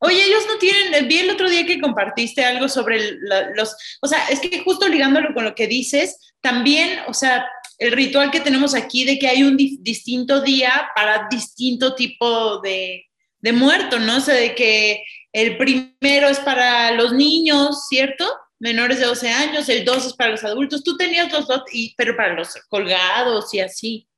[0.00, 3.18] Oye, ellos no tienen, eh, vi el otro día que compartiste algo sobre
[3.56, 7.90] los, o sea, es que justo ligándolo con lo que dices, también, o sea, el
[7.90, 13.07] ritual que tenemos aquí de que hay un distinto día para distinto tipo de,
[13.40, 14.16] de muerto, ¿no?
[14.16, 18.24] O sea, de que el primero es para los niños, ¿cierto?
[18.58, 20.82] Menores de 12 años, el dos es para los adultos.
[20.82, 24.08] Tú tenías los dos, y, pero para los colgados y así.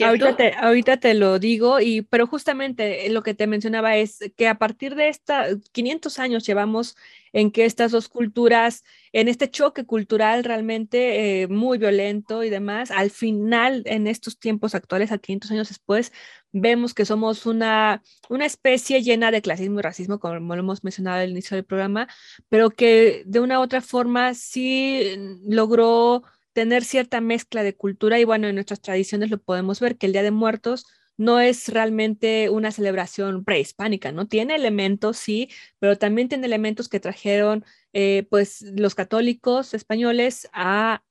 [0.00, 4.46] Ahorita te, ahorita te, lo digo, y, pero justamente lo que te mencionaba es que
[4.46, 6.94] a partir de esta, 500 años llevamos
[7.32, 12.90] en que estas dos culturas, en este choque cultural realmente eh, muy violento y demás,
[12.90, 16.12] al final, en estos tiempos actuales, a 500 años después,
[16.52, 21.20] vemos que somos una, una especie llena de clasismo y racismo, como lo hemos mencionado
[21.20, 22.08] al inicio del programa,
[22.48, 28.24] pero que de una u otra forma sí logró tener cierta mezcla de cultura y
[28.24, 30.86] bueno, en nuestras tradiciones lo podemos ver que el Día de Muertos
[31.18, 34.26] no es realmente una celebración prehispánica, ¿no?
[34.28, 35.50] Tiene elementos, sí,
[35.80, 41.02] pero también tiene elementos que trajeron, eh, pues, los católicos españoles a,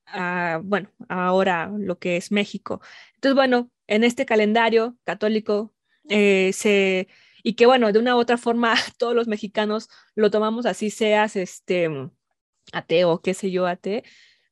[0.63, 2.81] bueno, ahora lo que es México.
[3.15, 5.73] Entonces, bueno, en este calendario católico
[6.09, 7.07] eh, se,
[7.43, 11.35] y que, bueno, de una u otra forma, todos los mexicanos lo tomamos así, seas,
[11.35, 11.89] este,
[12.73, 14.01] ateo, qué sé yo, ateo,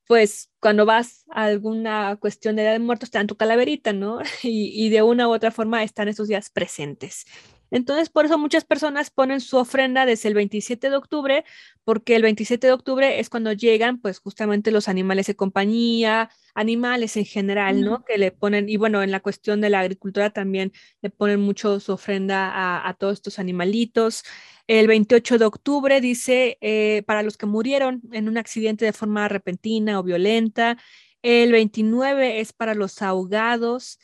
[0.07, 4.19] pues cuando vas a alguna cuestión de edad de muertos, te dan tu calaverita, ¿no?
[4.43, 7.25] Y, de una u otra forma están esos días presentes.
[7.71, 11.45] Entonces, por eso muchas personas ponen su ofrenda desde el 27 de octubre,
[11.83, 17.17] porque el 27 de octubre es cuando llegan, pues justamente los animales de compañía, animales
[17.17, 18.03] en general, ¿no?
[18.05, 21.79] Que le ponen, y bueno, en la cuestión de la agricultura también le ponen mucho
[21.79, 24.23] su ofrenda a, a todos estos animalitos.
[24.67, 29.27] El 28 de octubre dice, eh, para los que murieron en un accidente de forma
[29.27, 30.77] repentina o violenta.
[31.21, 33.99] El 29 es para los ahogados.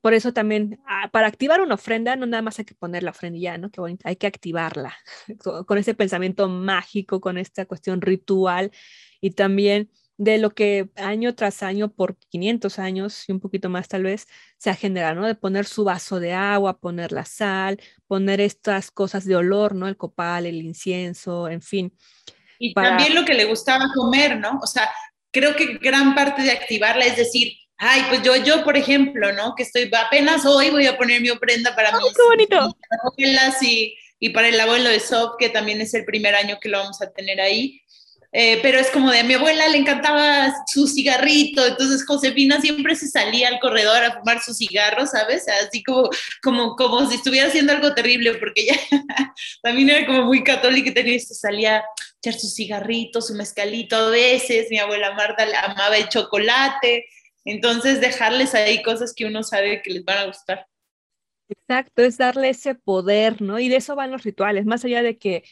[0.00, 3.10] Por eso también, ah, para activar una ofrenda, no nada más hay que poner la
[3.10, 3.70] ofrendilla, ¿no?
[3.70, 4.96] Qué bonito, hay que activarla
[5.66, 8.70] con ese pensamiento mágico, con esta cuestión ritual
[9.20, 13.88] y también de lo que año tras año, por 500 años y un poquito más
[13.88, 15.26] tal vez, se ha generado, ¿no?
[15.26, 19.88] De poner su vaso de agua, poner la sal, poner estas cosas de olor, ¿no?
[19.88, 21.96] El copal, el incienso, en fin.
[22.58, 24.58] Y también lo que le gustaba comer, ¿no?
[24.62, 24.88] O sea,
[25.30, 29.54] creo que gran parte de activarla es decir, ay, pues yo, yo, por ejemplo, ¿no?
[29.54, 32.76] Que estoy, apenas hoy voy a poner mi ofrenda para ¡Oh, qué bonito!
[33.62, 36.78] y, y para el abuelo de Sof, que también es el primer año que lo
[36.78, 37.82] vamos a tener ahí.
[38.38, 42.94] Eh, pero es como de a mi abuela le encantaba su cigarrito, entonces Josefina siempre
[42.94, 45.46] se salía al corredor a fumar su cigarro, ¿sabes?
[45.48, 46.10] Así como,
[46.42, 48.78] como, como si estuviera haciendo algo terrible, porque ella
[49.62, 51.84] también era como muy católica y tenía, salía a
[52.22, 57.06] echar su cigarrito, su mezcalito a veces, mi abuela Marta amaba el chocolate,
[57.46, 60.66] entonces dejarles ahí cosas que uno sabe que les van a gustar.
[61.48, 63.58] Exacto, es darle ese poder, ¿no?
[63.60, 65.44] Y de eso van los rituales, más allá de que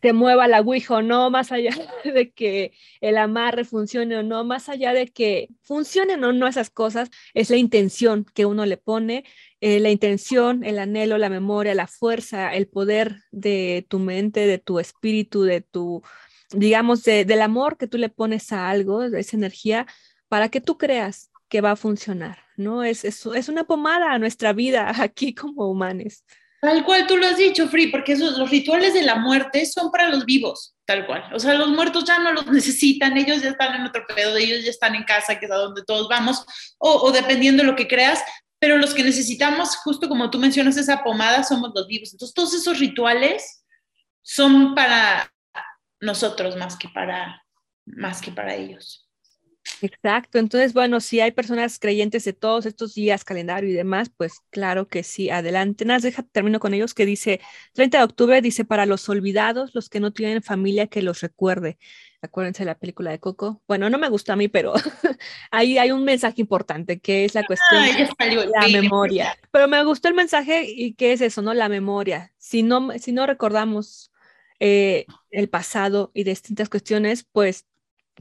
[0.00, 1.70] te mueva la Ouija o no, más allá
[2.04, 6.70] de que el amarre funcione o no, más allá de que funcionen o no esas
[6.70, 9.24] cosas, es la intención que uno le pone,
[9.60, 14.58] eh, la intención, el anhelo, la memoria, la fuerza, el poder de tu mente, de
[14.58, 16.02] tu espíritu, de tu
[16.54, 19.86] digamos, del amor que tú le pones a algo, esa energía,
[20.32, 22.82] para que tú creas que va a funcionar, ¿no?
[22.82, 26.24] Es, es, es una pomada a nuestra vida aquí como humanos.
[26.62, 29.90] Tal cual tú lo has dicho, Free, porque esos, los rituales de la muerte son
[29.90, 31.22] para los vivos, tal cual.
[31.34, 34.64] O sea, los muertos ya no los necesitan, ellos ya están en otro pedo, ellos
[34.64, 36.46] ya están en casa, que es a donde todos vamos,
[36.78, 38.24] o, dependiendo de lo que creas,
[38.58, 42.10] pero los que necesitamos, justo como tú mencionas, esa pomada, somos los vivos.
[42.10, 43.66] Entonces, todos esos rituales
[44.22, 45.30] son para
[46.00, 47.44] nosotros más que para,
[47.84, 49.10] más que para ellos.
[49.80, 54.40] Exacto, entonces, bueno, si hay personas creyentes de todos estos días, calendario y demás, pues
[54.50, 55.84] claro que sí, adelante.
[55.84, 57.40] Nada, deja, termino con ellos que dice,
[57.72, 61.78] 30 de octubre dice, para los olvidados, los que no tienen familia que los recuerde.
[62.22, 63.62] Acuérdense de la película de Coco.
[63.66, 64.74] Bueno, no me gusta a mí, pero
[65.50, 69.36] ahí hay un mensaje importante que es la cuestión de la memoria.
[69.50, 71.52] Pero me gustó el mensaje y qué es eso, ¿no?
[71.52, 72.32] La memoria.
[72.38, 74.12] Si no, si no recordamos
[74.60, 77.66] eh, el pasado y distintas cuestiones, pues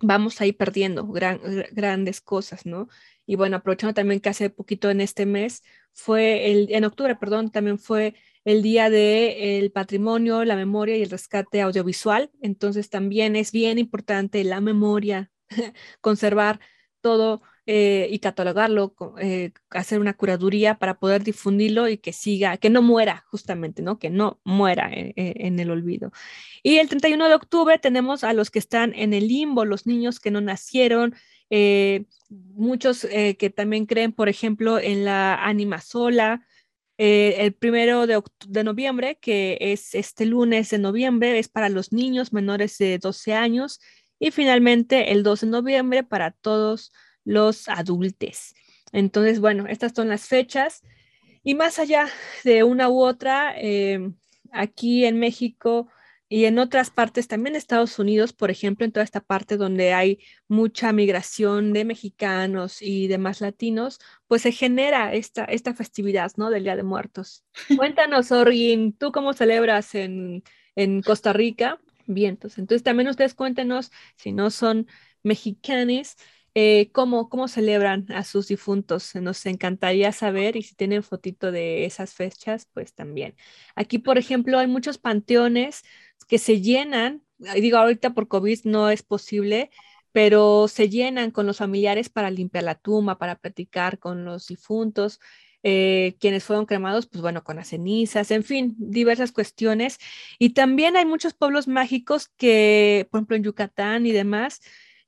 [0.01, 2.87] vamos a ir perdiendo grandes cosas, ¿no?
[3.25, 7.51] Y bueno, aprovechando también que hace poquito en este mes, fue el, en octubre, perdón,
[7.51, 12.31] también fue el día del patrimonio, la memoria y el rescate audiovisual.
[12.41, 15.31] Entonces también es bien importante la memoria,
[16.01, 16.59] conservar
[17.01, 17.41] todo
[17.73, 22.81] eh, y catalogarlo, eh, hacer una curaduría para poder difundirlo y que siga, que no
[22.81, 23.97] muera justamente, ¿no?
[23.97, 26.11] Que no muera eh, en el olvido.
[26.63, 30.19] Y el 31 de octubre tenemos a los que están en el limbo, los niños
[30.19, 31.15] que no nacieron,
[32.29, 36.45] muchos que también creen, por ejemplo, en la anima sola.
[36.97, 42.33] el primero de, de noviembre, que es este lunes de noviembre, es para los niños
[42.33, 43.79] menores de 12 años.
[44.19, 46.91] Y finalmente el 2 de noviembre para todos
[47.23, 48.53] los adultos.
[48.91, 50.83] Entonces, bueno, estas son las fechas.
[51.43, 52.07] Y más allá
[52.43, 54.11] de una u otra, eh,
[54.51, 55.87] aquí en México
[56.29, 60.19] y en otras partes, también Estados Unidos, por ejemplo, en toda esta parte donde hay
[60.47, 66.49] mucha migración de mexicanos y demás latinos, pues se genera esta, esta festividad, ¿no?
[66.49, 67.43] Del Día de Muertos.
[67.77, 70.43] Cuéntanos, Orgin, ¿tú cómo celebras en,
[70.75, 71.81] en Costa Rica?
[72.05, 72.57] Vientos.
[72.57, 74.87] Entonces, también ustedes cuéntenos, si no son
[75.23, 76.15] mexicanos,
[76.53, 79.15] eh, ¿cómo, ¿cómo, celebran a sus difuntos?
[79.15, 83.35] Nos encantaría saber y si tienen fotito de esas fechas, pues también.
[83.75, 85.83] Aquí, por ejemplo, hay muchos panteones
[86.27, 89.71] que se llenan, digo, ahorita por COVID no es posible,
[90.11, 95.19] pero se llenan con los familiares para limpiar la tumba, para platicar con los difuntos.
[95.63, 99.99] Eh, quienes fueron cremados, pues bueno, con las cenizas, en fin, diversas cuestiones.
[100.39, 104.61] Y también hay muchos pueblos mágicos que, por ejemplo, en Yucatán y demás,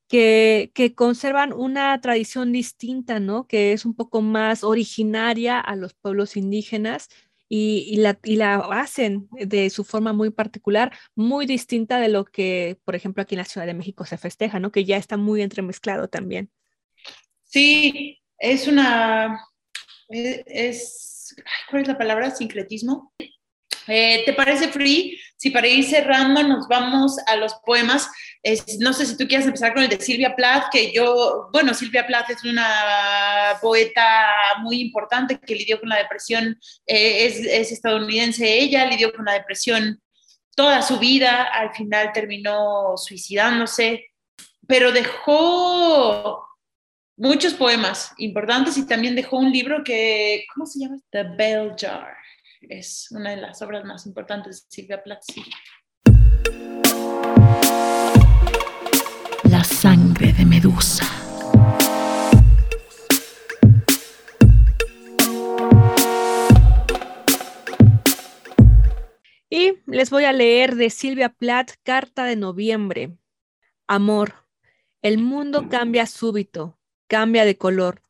[0.08, 3.48] que, conservan una tradición distinta, ¿no?
[3.48, 7.10] Que es un poco más originaria a los pueblos indígenas
[7.50, 13.24] y, la, hacen de su forma muy particular, muy distinta de lo que, por ejemplo,
[13.24, 14.72] aquí en la Ciudad de México se festeja, ¿no?
[14.72, 16.52] Que ya está muy entremezclado también.
[17.44, 19.40] Sí, es una,
[20.10, 21.36] e, es,
[21.70, 22.32] ¿cuál es la palabra?
[22.32, 23.14] Sincretismo.
[23.88, 25.20] Eh, ¿Te parece, Free?
[25.36, 28.10] Si para ir cerrando nos vamos a los poemas,
[28.80, 32.08] no sé si tú quieres empezar con el de Silvia Plath, que yo, bueno, Silvia
[32.08, 34.32] Plath es una poeta
[34.62, 36.58] muy importante que lidió con la depresión,
[36.88, 40.02] eh, es, es, estadounidense ella, lidió con la depresión
[40.56, 44.12] toda su vida, al final terminó suicidándose,
[44.66, 46.48] pero dejó
[47.18, 50.98] muchos poemas importantes y también dejó un libro que, ¿cómo se llama?
[51.12, 52.23] The Bell Jar
[52.70, 55.24] es una de las obras más importantes de Silvia Plath.
[59.50, 61.06] La sangre de Medusa.
[69.50, 73.16] Y les voy a leer de Silvia Plath, Carta de Noviembre.
[73.88, 74.34] Amor,
[75.02, 78.02] el mundo cambia súbito, cambia de color.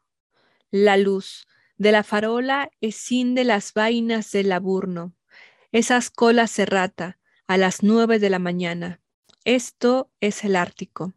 [0.72, 1.48] La luz,
[1.84, 5.14] de la farola escinde las vainas del laburno,
[5.74, 9.02] esas colas cerrata a las nueve de la mañana.
[9.44, 11.12] Esto es el Ártico.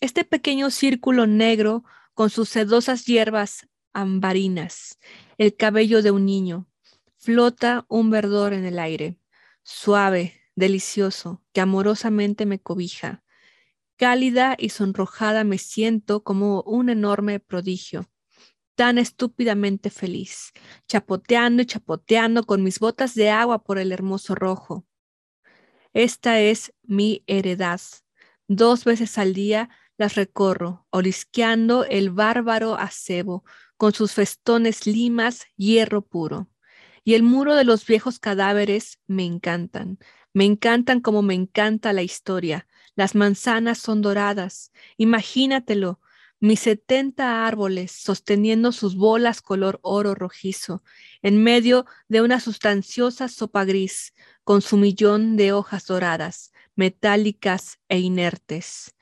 [0.00, 4.98] Este pequeño círculo negro con sus sedosas hierbas ambarinas,
[5.38, 6.66] el cabello de un niño,
[7.16, 9.16] flota un verdor en el aire,
[9.62, 13.22] suave, delicioso, que amorosamente me cobija.
[13.96, 18.09] Cálida y sonrojada me siento como un enorme prodigio
[18.80, 20.54] tan estúpidamente feliz,
[20.88, 24.86] chapoteando y chapoteando con mis botas de agua por el hermoso rojo.
[25.92, 27.82] Esta es mi heredad.
[28.48, 29.68] Dos veces al día
[29.98, 33.44] las recorro, olisqueando el bárbaro acebo,
[33.76, 36.48] con sus festones limas, hierro puro.
[37.04, 39.98] Y el muro de los viejos cadáveres me encantan.
[40.32, 42.66] Me encantan como me encanta la historia,
[42.96, 44.72] las manzanas son doradas.
[44.96, 46.00] Imagínatelo,
[46.40, 50.82] mis setenta árboles sosteniendo sus bolas color oro rojizo,
[51.22, 57.98] en medio de una sustanciosa sopa gris, con su millón de hojas doradas, metálicas e
[57.98, 58.96] inertes.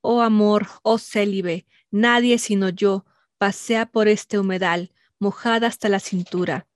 [0.00, 3.04] Oh amor, oh célibe, nadie sino yo
[3.36, 6.66] pasea por este humedal, mojada hasta la cintura.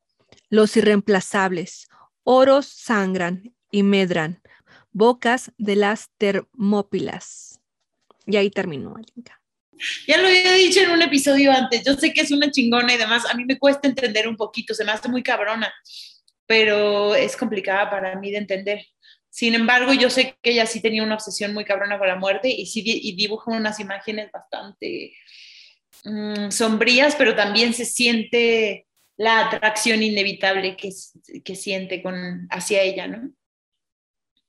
[0.51, 1.89] Los irreemplazables,
[2.23, 4.43] oros sangran y medran,
[4.93, 7.61] bocas de las termópilas.
[8.27, 9.42] Y ahí terminó, Alinka.
[10.07, 12.99] Ya lo había dicho en un episodio antes, yo sé que es una chingona y
[12.99, 15.73] demás, a mí me cuesta entender un poquito, se me hace muy cabrona,
[16.47, 18.87] pero es complicada para mí de entender.
[19.31, 22.49] Sin embargo, yo sé que ella sí tenía una obsesión muy cabrona con la muerte
[22.49, 25.15] y sí y dibuja unas imágenes bastante
[26.05, 30.91] mm, sombrías, pero también se siente la atracción inevitable que,
[31.43, 33.33] que siente con, hacia ella, ¿no?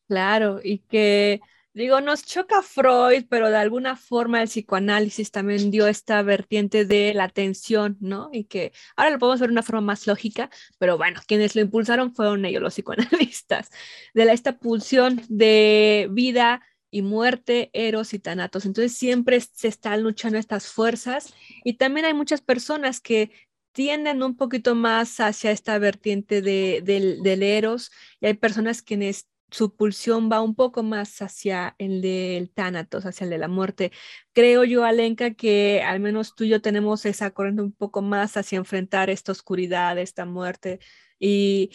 [0.08, 1.40] Claro, y que
[1.74, 7.16] Digo, nos choca Freud, pero de alguna forma el psicoanálisis también dio esta vertiente de
[7.16, 8.30] la atención, ¿no?
[8.32, 11.62] Y que ahora lo podemos ver de una forma más lógica, pero bueno, quienes lo
[11.62, 13.72] impulsaron fueron ellos, los psicoanalistas,
[14.14, 16.62] de la, esta pulsión de vida
[16.92, 18.66] y muerte, eros y tanatos.
[18.66, 23.32] Entonces siempre se están luchando estas fuerzas y también hay muchas personas que
[23.72, 29.28] tienden un poquito más hacia esta vertiente de, del, del eros y hay personas quienes
[29.54, 33.92] su pulsión va un poco más hacia el del tánatos, hacia el de la muerte.
[34.34, 38.36] Creo yo, Alenka, que al menos tú y yo tenemos esa corriente un poco más
[38.36, 40.80] hacia enfrentar esta oscuridad, esta muerte.
[41.20, 41.72] Y,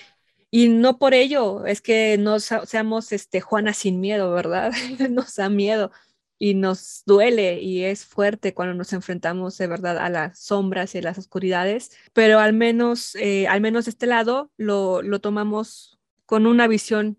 [0.50, 4.72] y no por ello es que no seamos este, Juana sin miedo, ¿verdad?
[5.10, 5.92] nos da miedo
[6.38, 10.98] y nos duele y es fuerte cuando nos enfrentamos de verdad a las sombras y
[10.98, 16.46] a las oscuridades, pero al menos, eh, al menos este lado lo, lo tomamos con
[16.46, 17.18] una visión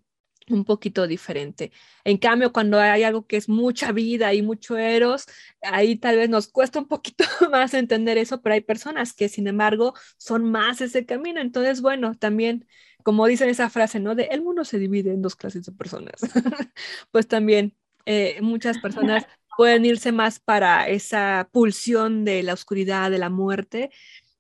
[0.50, 1.72] un poquito diferente.
[2.04, 5.26] En cambio, cuando hay algo que es mucha vida y mucho eros,
[5.62, 9.48] ahí tal vez nos cuesta un poquito más entender eso, pero hay personas que, sin
[9.48, 11.42] embargo, son más ese camino.
[11.42, 12.68] Entonces, bueno, también,
[13.04, 14.16] como dicen esa frase, ¿no?
[14.16, 16.22] De el mundo se divide en dos clases de personas.
[17.12, 17.76] pues también
[18.06, 19.26] eh, muchas personas
[19.58, 23.92] pueden irse más para esa pulsión de la oscuridad, de la muerte,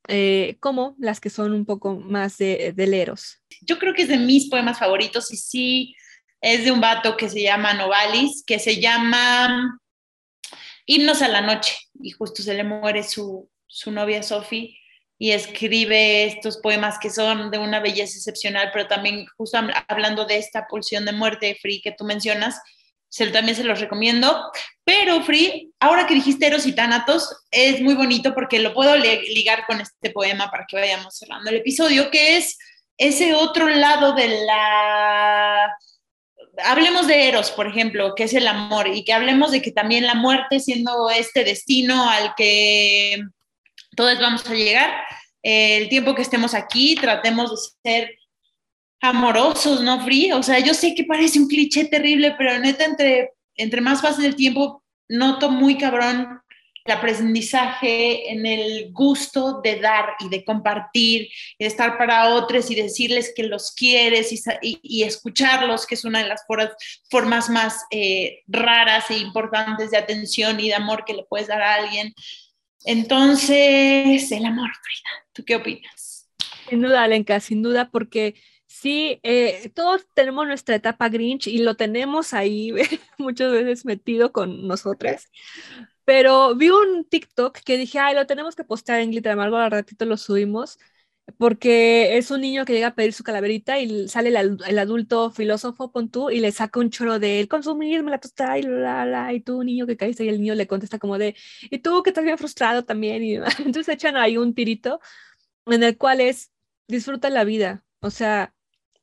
[0.07, 3.41] eh, como las que son un poco más de, de, leros.
[3.61, 5.95] Yo creo que es de mis poemas favoritos y sí
[6.41, 9.79] es de un vato que se llama Novalis, que se llama
[10.85, 14.79] Himnos a la Noche y justo se le muere su, su novia Sophie
[15.17, 20.37] y escribe estos poemas que son de una belleza excepcional, pero también justo hablando de
[20.37, 22.59] esta pulsión de muerte, Free, que tú mencionas,
[23.09, 24.51] se, también se los recomiendo.
[24.83, 29.65] Pero, Free, ahora que dijiste Eros y Tánatos, es muy bonito porque lo puedo ligar
[29.67, 32.57] con este poema para que vayamos cerrando el episodio, que es
[32.97, 35.75] ese otro lado de la...
[36.63, 40.05] Hablemos de Eros, por ejemplo, que es el amor, y que hablemos de que también
[40.05, 43.21] la muerte, siendo este destino al que
[43.95, 44.91] todos vamos a llegar,
[45.41, 48.18] el tiempo que estemos aquí, tratemos de ser
[49.01, 50.31] amorosos, ¿no, Free?
[50.31, 54.25] O sea, yo sé que parece un cliché terrible, pero neta, entre, entre más pasa
[54.25, 56.39] el tiempo, noto muy cabrón
[56.85, 62.71] el aprendizaje en el gusto de dar y de compartir y de estar para otros
[62.71, 66.43] y decirles que los quieres y, y, escucharlos, que es una de las
[67.09, 71.61] formas más eh, raras e importantes de atención y de amor que le puedes dar
[71.61, 72.13] a alguien.
[72.85, 76.27] Entonces, el amor, Frida, ¿tú qué opinas?
[76.69, 78.35] Sin duda, Alenka, sin duda, porque
[78.81, 82.71] Sí, eh, todos tenemos nuestra etapa Grinch y lo tenemos ahí
[83.17, 85.29] muchas veces metido con nosotras.
[86.05, 89.71] Pero vi un TikTok que dije, ay, lo tenemos que postear en Glitter Amargo, al
[89.71, 90.79] ratito lo subimos,
[91.37, 95.91] porque es un niño que llega a pedir su calaverita y sale el, adulto filósofo,
[95.91, 99.33] pon tú, y le saca un choro de él, consumirme la tostada y la, la,
[99.33, 101.35] y tú, niño que caíste, y el niño le contesta como de,
[101.69, 105.01] y tú que estás bien frustrado también, y entonces echan ahí un tirito
[105.67, 106.51] en el cual es,
[106.87, 108.53] disfruta la vida, o sea,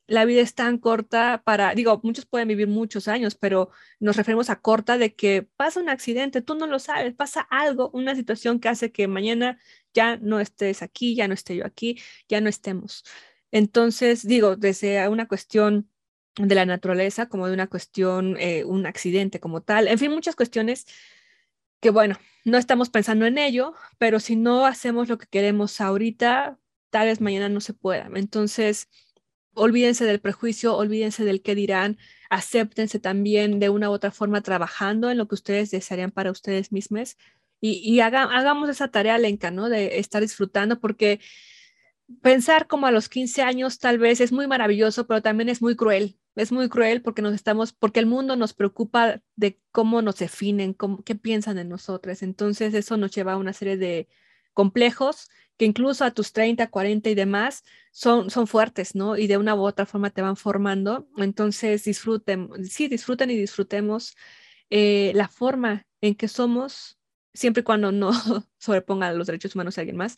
[0.06, 4.50] la vida es tan corta para, digo, muchos pueden vivir muchos años, pero nos referimos
[4.50, 8.60] a corta de que pasa un accidente, tú no lo sabes, pasa algo, una situación
[8.60, 9.58] que hace que mañana
[9.94, 13.04] ya no estés aquí, ya no esté yo aquí, ya no estemos.
[13.50, 15.90] Entonces, digo, desde una cuestión
[16.36, 20.36] de la naturaleza como de una cuestión, eh, un accidente como tal, en fin, muchas
[20.36, 20.86] cuestiones
[21.80, 26.58] que, bueno, no estamos pensando en ello, pero si no hacemos lo que queremos ahorita,
[26.90, 28.08] tal vez mañana no se pueda.
[28.14, 28.88] Entonces,
[29.56, 31.98] olvídense del prejuicio, olvídense del qué dirán,
[32.30, 36.72] acéptense también de una u otra forma trabajando en lo que ustedes desearían para ustedes
[36.72, 37.16] mismos
[37.60, 39.68] y, hagamos esa tarea, Lenca, ¿no?
[39.68, 41.20] De estar disfrutando porque
[42.22, 45.74] pensar como a los 15 años tal vez es muy maravilloso, pero también es muy
[45.74, 50.18] cruel es muy cruel porque nos estamos, porque el mundo nos preocupa de cómo nos
[50.18, 52.22] definen, cómo, qué piensan de nosotros.
[52.22, 54.06] Entonces eso nos lleva a una serie de
[54.52, 59.16] complejos que incluso a tus 30, 40 y demás son, son fuertes, ¿no?
[59.16, 61.08] Y de una u otra forma te van formando.
[61.16, 64.16] Entonces disfruten, sí, disfruten y disfrutemos
[64.70, 66.98] eh, la forma en que somos,
[67.32, 68.12] siempre y cuando no
[68.58, 70.16] sobrepongan los derechos humanos a alguien más.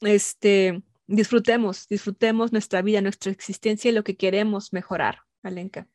[0.00, 5.88] Este, disfrutemos, disfrutemos nuestra vida, nuestra existencia y lo que queremos mejorar, Alenka.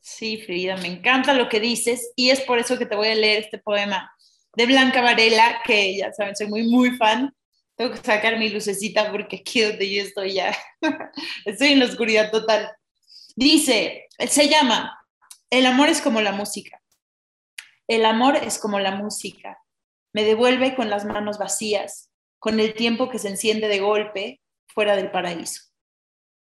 [0.00, 3.14] Sí, Frida, me encanta lo que dices y es por eso que te voy a
[3.14, 4.10] leer este poema
[4.56, 7.34] de Blanca Varela, que ya saben, soy muy, muy fan.
[7.82, 10.56] Tengo que sacar mi lucecita porque aquí donde yo estoy ya,
[11.44, 12.70] estoy en la oscuridad total.
[13.34, 15.04] Dice, se llama,
[15.50, 16.80] el amor es como la música.
[17.88, 19.58] El amor es como la música.
[20.12, 22.08] Me devuelve con las manos vacías,
[22.38, 25.62] con el tiempo que se enciende de golpe fuera del paraíso.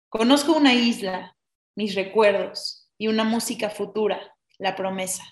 [0.09, 1.37] Conozco una isla,
[1.75, 5.23] mis recuerdos y una música futura, la promesa.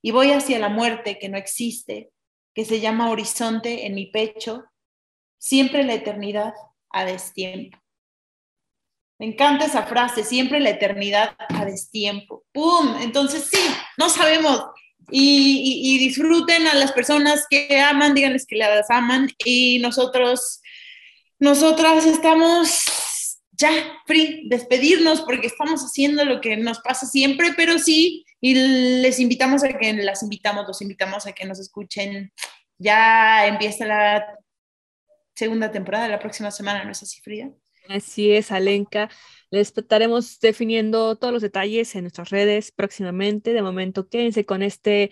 [0.00, 2.12] Y voy hacia la muerte que no existe,
[2.54, 4.62] que se llama horizonte en mi pecho,
[5.38, 6.52] siempre la eternidad
[6.90, 7.78] a destiempo.
[9.18, 12.44] Me encanta esa frase, siempre la eternidad a destiempo.
[12.52, 12.96] ¡Pum!
[13.00, 13.58] Entonces sí,
[13.96, 14.64] no sabemos.
[15.10, 19.30] Y, disfruten a las personas que aman, díganles que las aman.
[19.44, 20.60] Y nosotros,
[21.38, 22.84] nosotras estamos
[23.52, 23.70] ya
[24.06, 29.64] free, despedirnos porque estamos haciendo lo que nos pasa siempre, pero sí, y les invitamos
[29.64, 32.32] a que las invitamos, los invitamos a que nos escuchen.
[32.78, 34.37] Ya empieza la
[35.38, 37.50] segunda temporada la próxima semana, ¿no es así, Frida?
[37.88, 39.08] Así es, Alenka.
[39.50, 43.52] Les estaremos definiendo todos los detalles en nuestras redes próximamente.
[43.52, 45.10] De momento, quédense con este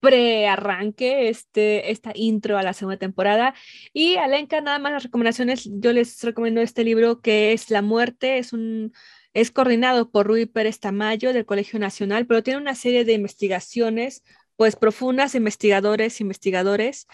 [0.00, 3.54] pre-arranque, este, esta intro a la segunda temporada.
[3.92, 5.68] Y Alenka, nada más las recomendaciones.
[5.70, 8.38] Yo les recomiendo este libro que es La muerte.
[8.38, 8.92] Es un
[9.34, 14.22] es coordinado por Rui Pérez Tamayo del Colegio Nacional, pero tiene una serie de investigaciones,
[14.56, 17.08] pues profundas, investigadores, investigadores,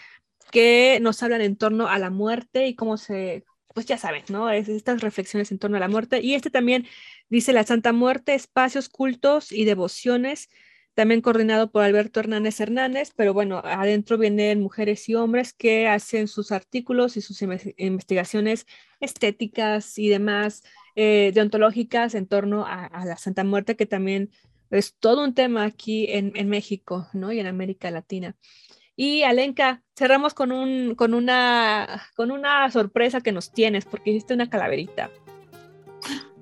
[0.51, 4.49] que nos hablan en torno a la muerte y cómo se, pues ya saben, ¿no?
[4.49, 6.21] Es, estas reflexiones en torno a la muerte.
[6.21, 6.87] Y este también
[7.29, 10.49] dice la Santa Muerte, espacios, cultos y devociones,
[10.93, 16.27] también coordinado por Alberto Hernández Hernández, pero bueno, adentro vienen mujeres y hombres que hacen
[16.27, 17.41] sus artículos y sus
[17.77, 18.65] investigaciones
[18.99, 20.63] estéticas y demás
[20.95, 24.31] eh, deontológicas en torno a, a, la Santa Muerte, que también
[24.69, 27.31] es todo un tema aquí en, en México, ¿no?
[27.31, 28.35] Y en América Latina.
[29.03, 34.35] Y Alenka, cerramos con, un, con, una, con una sorpresa que nos tienes, porque hiciste
[34.35, 35.09] una calaverita.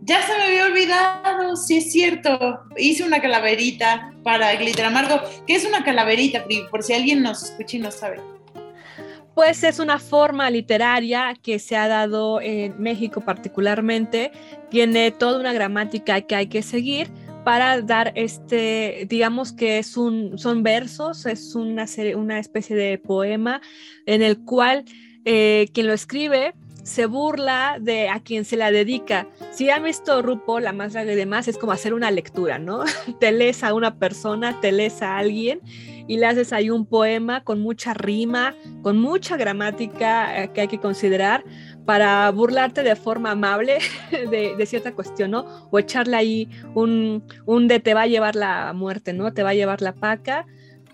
[0.01, 2.59] Ya se me había olvidado, sí es cierto.
[2.75, 5.21] Hice una calaverita para Glitter Amargo.
[5.47, 8.19] ¿Qué es una calaverita, Por si alguien nos escucha y no sabe.
[9.35, 14.33] Pues es una forma literaria que se ha dado en México particularmente.
[14.69, 17.09] Tiene toda una gramática que hay que seguir
[17.49, 23.59] para dar este, digamos que es un, son versos, es una, una especie de poema
[24.05, 24.85] en el cual
[25.25, 29.27] eh, quien lo escribe se burla de a quien se la dedica.
[29.51, 32.83] Si han visto Rupo, la más larga y demás, es como hacer una lectura, ¿no?
[33.19, 35.59] Te lees a una persona, te lees a alguien
[36.07, 40.67] y le haces ahí un poema con mucha rima, con mucha gramática eh, que hay
[40.67, 41.43] que considerar
[41.89, 43.79] para burlarte de forma amable
[44.29, 45.67] de, cierta cuestión, ¿no?
[45.71, 49.33] O echarle ahí un, un de te va a llevar la muerte, ¿no?
[49.33, 50.45] Te va a llevar la paca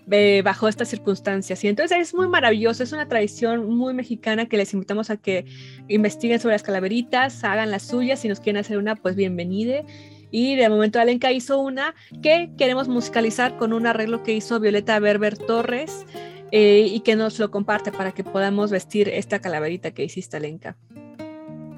[0.10, 1.62] eh, bajo estas circunstancias.
[1.66, 5.44] Y entonces es muy maravilloso, es una tradición muy mexicana que les invitamos a que
[5.90, 9.82] investiguen sobre las calaveritas, hagan las suyas, si nos quieren hacer una, pues bienvenida.
[10.32, 11.94] Y de momento Alenka hizo una
[12.24, 16.06] que queremos musicalizar con un arreglo que hizo Violeta Berber Torres
[16.52, 20.78] eh, y que nos lo comparte para que podamos vestir esta calaverita que hiciste Alenka.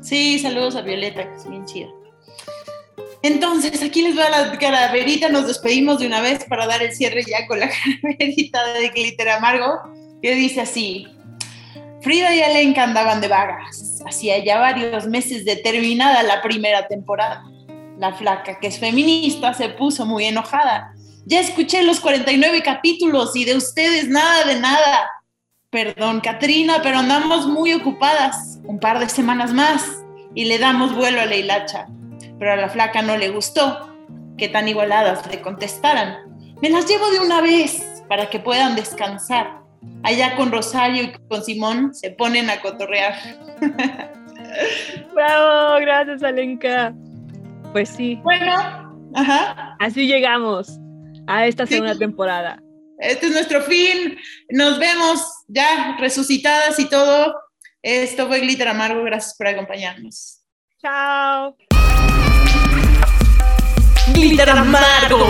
[0.02, 1.90] Sí, saludos a Violeta, que es bien chida.
[3.24, 7.24] Entonces, aquí les a la calaverita, nos despedimos de una vez para dar el cierre
[7.24, 7.70] ya con la
[8.02, 9.82] calaverita de glitter amargo,
[10.22, 11.08] que dice así,
[12.02, 17.44] Frida y Alenka andaban de vagas, hacía ya varios meses de terminada la primera temporada.
[17.98, 20.94] La flaca, que es feminista, se puso muy enojada.
[21.30, 25.10] Ya escuché los 49 capítulos y de ustedes nada de nada.
[25.70, 28.60] Perdón, Katrina, pero andamos muy ocupadas.
[28.64, 30.04] Un par de semanas más
[30.34, 31.88] y le damos vuelo a la hilacha
[32.40, 33.90] pero a la flaca no le gustó
[34.38, 36.18] que tan igualadas le contestaran.
[36.62, 39.62] Me las llevo de una vez para que puedan descansar.
[40.04, 43.16] Allá con Rosario y con Simón se ponen a cotorrear.
[45.14, 46.94] Bravo, gracias Alenka.
[47.72, 48.20] Pues sí.
[48.24, 48.54] Bueno,
[49.16, 49.76] ajá.
[49.80, 50.80] Así llegamos
[51.28, 52.62] a esta segunda temporada.
[53.00, 54.18] Este es nuestro fin.
[54.50, 57.36] Nos vemos ya resucitadas y todo.
[57.82, 59.04] Esto fue Glitter Amargo.
[59.04, 60.42] Gracias por acompañarnos.
[60.82, 61.56] Chao.
[64.14, 65.28] Glitter Amargo.